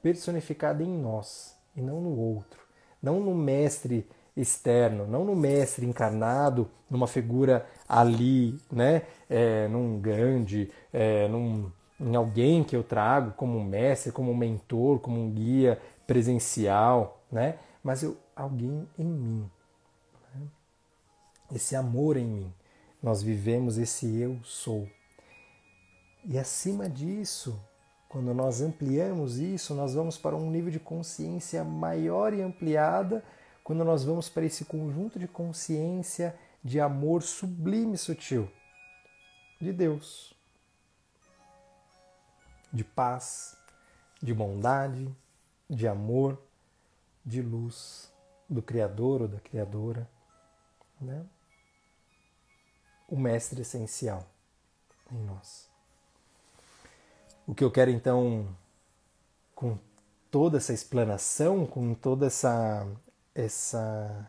personificada 0.00 0.82
em 0.82 0.98
nós 0.98 1.54
e 1.76 1.82
não 1.82 2.00
no 2.00 2.18
outro, 2.18 2.58
não 3.02 3.20
no 3.20 3.34
mestre 3.34 4.08
externo, 4.34 5.06
não 5.06 5.24
no 5.26 5.36
mestre 5.36 5.84
encarnado, 5.84 6.70
numa 6.88 7.06
figura 7.06 7.66
ali, 7.86 8.58
né, 8.72 9.02
é, 9.28 9.68
num 9.68 10.00
grande, 10.00 10.70
é, 10.90 11.28
num, 11.28 11.70
em 12.00 12.14
alguém 12.14 12.62
que 12.62 12.76
eu 12.76 12.82
trago 12.82 13.32
como 13.32 13.58
um 13.58 13.64
mestre, 13.64 14.12
como 14.12 14.30
um 14.30 14.36
mentor, 14.36 15.00
como 15.00 15.20
um 15.20 15.30
guia 15.30 15.80
presencial, 16.06 17.20
né, 17.30 17.58
mas 17.82 18.02
eu, 18.02 18.16
alguém 18.34 18.88
em 18.98 19.04
mim, 19.04 19.50
né? 20.34 20.46
esse 21.54 21.74
amor 21.74 22.16
em 22.16 22.26
mim. 22.26 22.54
Nós 23.02 23.22
vivemos 23.22 23.78
esse 23.78 24.18
eu 24.18 24.38
sou. 24.42 24.88
E 26.24 26.36
acima 26.36 26.88
disso, 26.88 27.60
quando 28.08 28.34
nós 28.34 28.60
ampliamos 28.60 29.38
isso, 29.38 29.74
nós 29.74 29.94
vamos 29.94 30.18
para 30.18 30.34
um 30.34 30.50
nível 30.50 30.70
de 30.70 30.80
consciência 30.80 31.62
maior 31.62 32.32
e 32.32 32.42
ampliada 32.42 33.22
quando 33.62 33.84
nós 33.84 34.02
vamos 34.02 34.28
para 34.28 34.44
esse 34.44 34.64
conjunto 34.64 35.18
de 35.18 35.28
consciência 35.28 36.34
de 36.64 36.80
amor 36.80 37.22
sublime 37.22 37.94
e 37.94 37.98
sutil 37.98 38.48
de 39.60 39.72
Deus, 39.72 40.34
de 42.72 42.84
paz, 42.84 43.56
de 44.22 44.34
bondade, 44.34 45.14
de 45.68 45.86
amor, 45.86 46.40
de 47.24 47.42
luz 47.42 48.12
do 48.48 48.62
Criador 48.62 49.22
ou 49.22 49.28
da 49.28 49.40
Criadora, 49.40 50.08
né? 51.00 51.24
o 53.08 53.16
Mestre 53.16 53.62
essencial 53.62 54.26
em 55.10 55.18
nós. 55.24 55.68
O 57.46 57.54
que 57.54 57.64
eu 57.64 57.70
quero 57.70 57.90
então, 57.90 58.54
com 59.54 59.78
toda 60.30 60.58
essa 60.58 60.72
explanação, 60.72 61.66
com 61.66 61.94
toda 61.94 62.26
essa 62.26 62.86
essa 63.34 64.28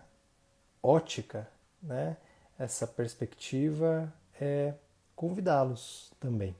ótica, 0.84 1.50
né, 1.82 2.16
essa 2.60 2.86
perspectiva 2.86 4.14
é 4.40 4.76
convidá-los 5.16 6.14
também 6.20 6.56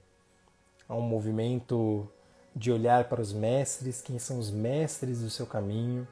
a 0.90 0.94
um 0.96 1.00
movimento 1.00 2.06
de 2.54 2.72
olhar 2.72 3.04
para 3.08 3.20
os 3.20 3.32
mestres, 3.32 4.02
quem 4.02 4.18
são 4.18 4.40
os 4.40 4.50
mestres 4.50 5.20
do 5.22 5.30
seu 5.30 5.46
caminho, 5.46 6.06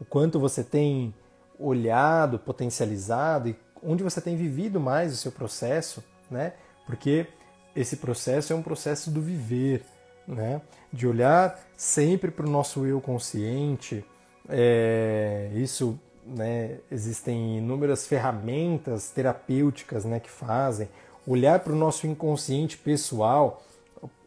o 0.00 0.04
quanto 0.06 0.40
você 0.40 0.64
tem 0.64 1.14
olhado, 1.58 2.38
potencializado 2.38 3.50
e 3.50 3.56
onde 3.82 4.02
você 4.02 4.22
tem 4.22 4.36
vivido 4.36 4.80
mais 4.80 5.12
o 5.12 5.16
seu 5.16 5.30
processo, 5.30 6.02
né? 6.30 6.54
Porque 6.86 7.26
esse 7.74 7.98
processo 7.98 8.54
é 8.54 8.56
um 8.56 8.62
processo 8.62 9.10
do 9.10 9.20
viver, 9.20 9.84
né? 10.26 10.62
De 10.90 11.06
olhar 11.06 11.60
sempre 11.76 12.30
para 12.30 12.46
o 12.46 12.50
nosso 12.50 12.86
eu 12.86 13.02
consciente, 13.02 14.02
é, 14.48 15.50
isso, 15.54 15.98
né, 16.24 16.78
existem 16.90 17.58
inúmeras 17.58 18.06
ferramentas 18.06 19.10
terapêuticas 19.10 20.04
né, 20.04 20.20
que 20.20 20.30
fazem. 20.30 20.88
Olhar 21.26 21.60
para 21.60 21.72
o 21.72 21.76
nosso 21.76 22.06
inconsciente 22.06 22.78
pessoal, 22.78 23.62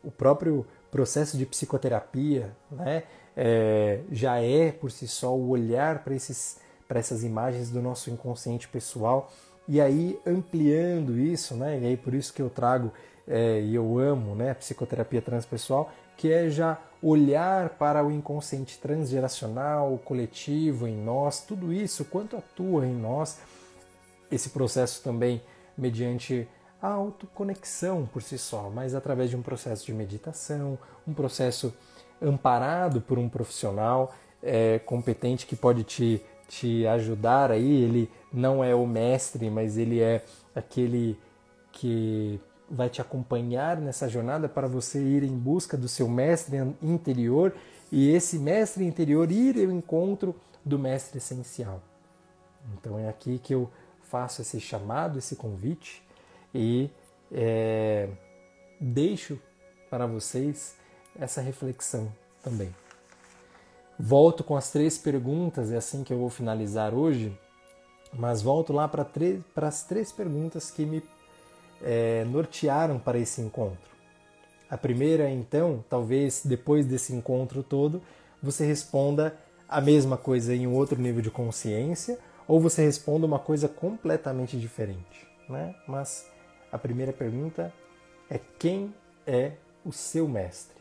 o 0.04 0.12
próprio 0.12 0.66
processo 0.91 1.38
de 1.38 1.45
psicoterapia, 1.45 2.56
né, 2.72 3.04
é, 3.36 4.02
já 4.12 4.41
é 4.41 4.72
por 4.72 4.91
si 4.91 5.08
só 5.08 5.36
o 5.36 5.50
olhar 5.50 6.04
para 6.04 6.14
esses 6.16 6.58
para 6.88 7.00
essas 7.00 7.24
imagens 7.24 7.70
do 7.70 7.84
nosso 7.84 8.10
inconsciente 8.10 8.68
pessoal. 8.68 9.32
E 9.68 9.80
aí 9.80 10.20
ampliando 10.26 11.20
isso, 11.20 11.54
né, 11.54 11.80
e 11.80 11.86
aí 11.86 11.95
por 11.95 12.16
isso 12.16 12.34
que 12.34 12.41
eu 12.41 12.50
trago 12.50 12.91
é, 13.28 13.62
e 13.62 13.76
eu 13.76 14.00
amo 14.00 14.34
né, 14.34 14.50
a 14.50 14.56
psicoterapia 14.56 15.22
transpessoal, 15.22 15.91
que 16.18 16.32
é 16.34 16.50
já 16.50 16.80
olhar 17.02 17.70
para 17.70 18.04
o 18.04 18.12
inconsciente 18.12 18.80
transgeracional, 18.80 19.93
o 19.93 20.00
coletivo 20.00 20.88
em 20.88 20.97
nós, 20.97 21.41
tudo 21.41 21.72
isso, 21.72 22.04
quanto 22.06 22.36
atua 22.36 22.88
em 22.88 22.93
nós, 22.93 23.39
esse 24.32 24.50
processo 24.50 25.04
também 25.04 25.41
mediante 25.78 26.47
a 26.82 26.88
autoconexão 26.88 28.05
por 28.05 28.21
si 28.21 28.38
só, 28.38 28.69
mas 28.69 28.95
através 28.95 29.30
de 29.30 29.36
um 29.36 29.41
processo 29.41 29.86
de 29.86 29.93
meditação, 29.93 30.77
um 31.07 31.13
processo 31.13 31.73
amparado 32.21 33.01
por 33.01 33.17
um 33.17 33.27
profissional 33.27 34.13
é, 34.41 34.80
competente 34.80 35.45
que 35.45 35.55
pode 35.55 35.84
te, 35.84 36.21
te 36.47 36.86
ajudar 36.88 37.51
aí. 37.51 37.84
Ele 37.84 38.09
não 38.32 38.63
é 38.63 38.73
o 38.73 38.86
mestre, 38.86 39.49
mas 39.49 39.77
ele 39.77 39.99
é 39.99 40.23
aquele 40.55 41.19
que 41.71 42.39
vai 42.69 42.89
te 42.89 43.01
acompanhar 43.01 43.77
nessa 43.77 44.07
jornada 44.07 44.47
para 44.47 44.67
você 44.67 45.01
ir 45.01 45.23
em 45.23 45.38
busca 45.38 45.75
do 45.75 45.88
seu 45.88 46.07
mestre 46.07 46.57
interior 46.82 47.53
e 47.91 48.11
esse 48.11 48.38
mestre 48.38 48.86
interior 48.86 49.32
ir 49.32 49.57
ao 49.57 49.71
encontro 49.71 50.36
do 50.63 50.77
mestre 50.77 51.17
essencial. 51.17 51.82
Então 52.73 52.99
é 52.99 53.09
aqui 53.09 53.39
que 53.39 53.53
eu 53.53 53.69
faço 54.03 54.41
esse 54.41 54.59
chamado, 54.59 55.17
esse 55.17 55.36
convite 55.36 56.03
e 56.54 56.89
é, 57.32 58.10
deixo 58.80 59.39
para 59.89 60.06
vocês 60.06 60.76
essa 61.20 61.41
reflexão 61.41 62.12
também. 62.43 62.74
Volto 64.00 64.43
com 64.43 64.56
as 64.56 64.72
três 64.72 64.97
perguntas, 64.97 65.72
é 65.72 65.78
assim 65.78 66.04
que 66.04 66.14
eu 66.14 66.18
vou 66.18 66.30
finalizar 66.30 66.93
hoje, 66.93 67.38
mas 68.14 68.41
volto 68.41 68.72
lá 68.72 68.88
para, 68.88 69.06
as 69.68 69.84
três 69.84 70.12
perguntas 70.12 70.72
que 70.72 70.86
me 70.86 71.04
é, 71.82 72.24
nortearam 72.26 72.97
para 72.97 73.20
esse 73.20 73.41
encontro. 73.41 73.89
A 74.70 74.78
primeira, 74.78 75.30
então, 75.30 75.84
talvez 75.89 76.43
depois 76.45 76.86
desse 76.86 77.14
encontro 77.14 77.62
todo, 77.64 78.02
você 78.41 78.66
responda 78.66 79.36
a 79.68 79.82
mesma 79.82 80.16
coisa 80.16 80.56
em 80.56 80.66
um 80.66 80.74
outro 80.74 81.00
nível 81.00 81.22
de 81.22 81.30
consciência, 81.30 82.18
ou 82.47 82.60
você 82.60 82.84
responda 82.84 83.26
uma 83.26 83.39
coisa 83.39 83.68
completamente 83.68 84.58
diferente. 84.58 85.28
Né? 85.47 85.76
Mas 85.88 86.28
a 86.72 86.78
primeira 86.78 87.13
pergunta 87.13 87.74
é: 88.30 88.39
quem 88.57 88.93
é 89.26 89.53
o 89.84 89.91
seu 89.91 90.28
mestre? 90.28 90.80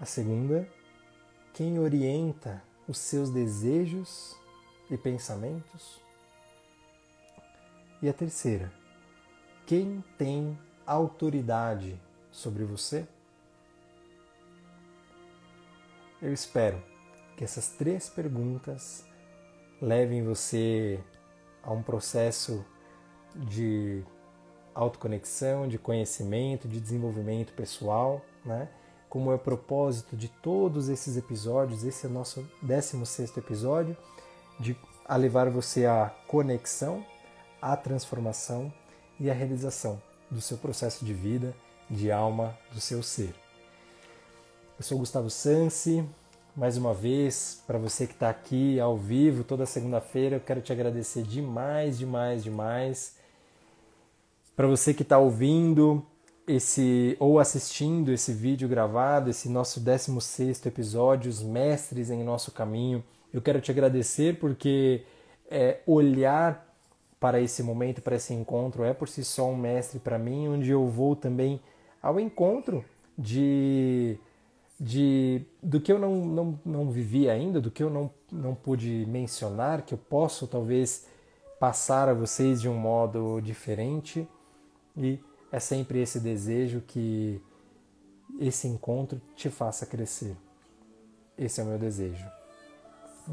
A 0.00 0.04
segunda, 0.04 0.68
quem 1.52 1.78
orienta 1.78 2.62
os 2.88 2.98
seus 2.98 3.30
desejos 3.30 4.36
e 4.90 4.96
pensamentos? 4.96 6.00
E 8.02 8.08
a 8.08 8.12
terceira, 8.12 8.72
quem 9.66 10.04
tem 10.18 10.58
autoridade 10.86 11.98
sobre 12.30 12.64
você? 12.64 13.06
Eu 16.20 16.32
espero 16.32 16.82
que 17.36 17.44
essas 17.44 17.70
três 17.70 18.08
perguntas 18.08 19.06
levem 19.80 20.24
você 20.24 21.02
a 21.62 21.72
um 21.72 21.82
processo 21.82 22.64
de 23.34 24.02
autoconexão, 24.74 25.68
de 25.68 25.78
conhecimento, 25.78 26.68
de 26.68 26.80
desenvolvimento 26.80 27.52
pessoal, 27.52 28.20
né? 28.44 28.68
Como 29.08 29.30
é 29.30 29.36
o 29.36 29.38
propósito 29.38 30.16
de 30.16 30.28
todos 30.28 30.88
esses 30.88 31.16
episódios, 31.16 31.84
esse 31.84 32.06
é 32.06 32.08
o 32.08 32.12
nosso 32.12 32.44
16 32.62 33.36
episódio, 33.36 33.96
de 34.58 34.76
a 35.06 35.16
levar 35.16 35.50
você 35.50 35.86
à 35.86 36.12
conexão, 36.26 37.04
à 37.60 37.76
transformação 37.76 38.72
e 39.20 39.30
à 39.30 39.34
realização 39.34 40.02
do 40.30 40.40
seu 40.40 40.56
processo 40.56 41.04
de 41.04 41.12
vida, 41.12 41.54
de 41.88 42.10
alma, 42.10 42.58
do 42.72 42.80
seu 42.80 43.02
ser. 43.02 43.34
Eu 44.76 44.82
sou 44.82 44.98
Gustavo 44.98 45.30
Sansi, 45.30 46.04
mais 46.56 46.76
uma 46.76 46.94
vez, 46.94 47.62
para 47.66 47.78
você 47.78 48.06
que 48.06 48.14
está 48.14 48.30
aqui 48.30 48.80
ao 48.80 48.96
vivo 48.96 49.44
toda 49.44 49.66
segunda-feira, 49.66 50.36
eu 50.36 50.40
quero 50.40 50.60
te 50.60 50.72
agradecer 50.72 51.22
demais, 51.22 51.98
demais, 51.98 52.42
demais 52.42 53.23
para 54.56 54.66
você 54.66 54.94
que 54.94 55.02
está 55.02 55.18
ouvindo 55.18 56.04
esse 56.46 57.16
ou 57.18 57.38
assistindo 57.38 58.12
esse 58.12 58.32
vídeo 58.32 58.68
gravado, 58.68 59.30
esse 59.30 59.48
nosso 59.48 59.80
16 59.80 60.64
episódio, 60.66 61.30
Os 61.30 61.42
Mestres 61.42 62.10
em 62.10 62.22
Nosso 62.22 62.52
Caminho, 62.52 63.02
eu 63.32 63.40
quero 63.40 63.60
te 63.60 63.70
agradecer 63.70 64.38
porque 64.38 65.04
é, 65.50 65.80
olhar 65.86 66.72
para 67.18 67.40
esse 67.40 67.62
momento, 67.62 68.02
para 68.02 68.16
esse 68.16 68.34
encontro, 68.34 68.84
é 68.84 68.92
por 68.92 69.08
si 69.08 69.24
só 69.24 69.48
um 69.48 69.56
mestre 69.56 69.98
para 69.98 70.18
mim, 70.18 70.48
onde 70.48 70.70
eu 70.70 70.86
vou 70.86 71.16
também 71.16 71.58
ao 72.02 72.20
encontro 72.20 72.84
de, 73.16 74.18
de 74.78 75.40
do 75.62 75.80
que 75.80 75.90
eu 75.90 75.98
não, 75.98 76.14
não, 76.16 76.60
não 76.64 76.90
vivi 76.90 77.30
ainda, 77.30 77.62
do 77.62 77.70
que 77.70 77.82
eu 77.82 77.88
não, 77.88 78.10
não 78.30 78.54
pude 78.54 79.06
mencionar, 79.08 79.82
que 79.82 79.94
eu 79.94 79.98
posso 79.98 80.46
talvez 80.46 81.06
passar 81.58 82.10
a 82.10 82.14
vocês 82.14 82.60
de 82.60 82.68
um 82.68 82.74
modo 82.74 83.40
diferente. 83.40 84.28
E 84.96 85.18
é 85.50 85.60
sempre 85.60 86.00
esse 86.00 86.20
desejo 86.20 86.80
que 86.80 87.40
esse 88.38 88.66
encontro 88.66 89.20
te 89.34 89.50
faça 89.50 89.86
crescer. 89.86 90.36
Esse 91.36 91.60
é 91.60 91.64
o 91.64 91.66
meu 91.66 91.78
desejo. 91.78 92.24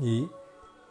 E 0.01 0.29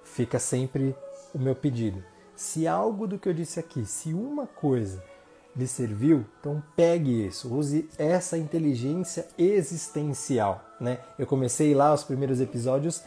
fica 0.04 0.38
sempre 0.38 0.94
o 1.34 1.38
meu 1.38 1.54
pedido. 1.54 2.02
Se 2.34 2.66
algo 2.66 3.06
do 3.06 3.18
que 3.18 3.28
eu 3.28 3.34
disse 3.34 3.60
aqui, 3.60 3.84
se 3.84 4.14
uma 4.14 4.46
coisa 4.46 5.02
lhe 5.56 5.66
serviu, 5.66 6.24
então 6.38 6.62
pegue 6.76 7.26
isso, 7.26 7.52
use 7.52 7.88
essa 7.98 8.38
inteligência 8.38 9.26
existencial. 9.36 10.64
Né? 10.80 10.98
Eu 11.18 11.26
comecei 11.26 11.74
lá 11.74 11.92
os 11.92 12.04
primeiros 12.04 12.40
episódios 12.40 13.02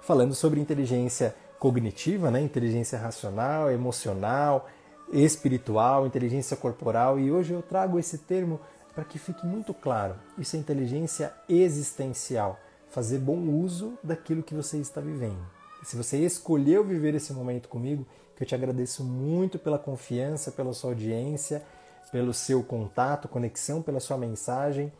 falando 0.00 0.34
sobre 0.34 0.60
inteligência 0.60 1.34
cognitiva, 1.58 2.30
né? 2.30 2.40
inteligência 2.40 2.98
racional, 2.98 3.70
emocional, 3.70 4.68
espiritual, 5.12 6.06
inteligência 6.06 6.56
corporal, 6.56 7.18
e 7.18 7.30
hoje 7.30 7.52
eu 7.52 7.62
trago 7.62 7.98
esse 7.98 8.18
termo 8.18 8.60
para 8.94 9.04
que 9.04 9.18
fique 9.18 9.46
muito 9.46 9.74
claro. 9.74 10.16
Isso 10.38 10.56
é 10.56 10.58
inteligência 10.58 11.32
existencial, 11.48 12.58
fazer 12.88 13.18
bom 13.18 13.38
uso 13.38 13.98
daquilo 14.02 14.42
que 14.42 14.54
você 14.54 14.78
está 14.78 15.00
vivendo. 15.00 15.44
Se 15.82 15.96
você 15.96 16.18
escolheu 16.18 16.82
viver 16.82 17.14
esse 17.14 17.32
momento 17.32 17.68
comigo, 17.68 18.06
que 18.34 18.42
eu 18.42 18.46
te 18.46 18.54
agradeço 18.54 19.04
muito 19.04 19.58
pela 19.58 19.78
confiança, 19.78 20.50
pela 20.50 20.72
sua 20.72 20.90
audiência, 20.90 21.62
pelo 22.10 22.32
seu 22.34 22.62
contato, 22.62 23.28
conexão, 23.28 23.82
pela 23.82 24.00
sua 24.00 24.16
mensagem, 24.16 24.92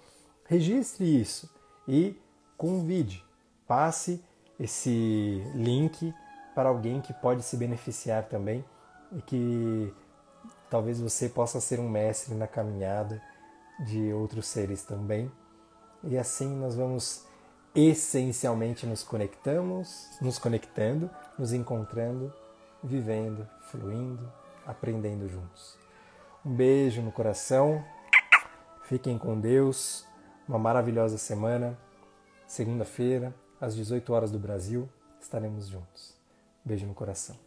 registre 0.46 1.20
isso 1.20 1.50
e 1.88 2.16
convide, 2.56 3.24
passe 3.66 4.22
esse 4.58 5.42
link 5.54 6.14
para 6.54 6.68
alguém 6.68 7.00
que 7.00 7.12
pode 7.12 7.42
se 7.42 7.56
beneficiar 7.56 8.24
também 8.24 8.64
e 9.12 9.22
que 9.22 9.94
talvez 10.70 11.00
você 11.00 11.28
possa 11.28 11.60
ser 11.60 11.80
um 11.80 11.88
mestre 11.88 12.34
na 12.34 12.46
caminhada 12.46 13.22
de 13.80 14.12
outros 14.12 14.46
seres 14.46 14.82
também. 14.82 15.30
E 16.02 16.16
assim 16.16 16.48
nós 16.56 16.74
vamos 16.74 17.26
essencialmente 17.74 18.86
nos 18.86 19.02
conectamos, 19.02 20.08
nos 20.20 20.38
conectando, 20.38 21.10
nos 21.38 21.52
encontrando, 21.52 22.32
vivendo, 22.82 23.46
fluindo, 23.70 24.32
aprendendo 24.66 25.28
juntos. 25.28 25.76
Um 26.44 26.54
beijo 26.54 27.02
no 27.02 27.12
coração. 27.12 27.84
Fiquem 28.84 29.18
com 29.18 29.38
Deus. 29.38 30.06
Uma 30.48 30.58
maravilhosa 30.58 31.18
semana. 31.18 31.76
Segunda-feira, 32.46 33.34
às 33.60 33.74
18 33.74 34.12
horas 34.12 34.30
do 34.30 34.38
Brasil, 34.38 34.88
estaremos 35.20 35.66
juntos. 35.66 36.14
Beijo 36.64 36.86
no 36.86 36.94
coração. 36.94 37.45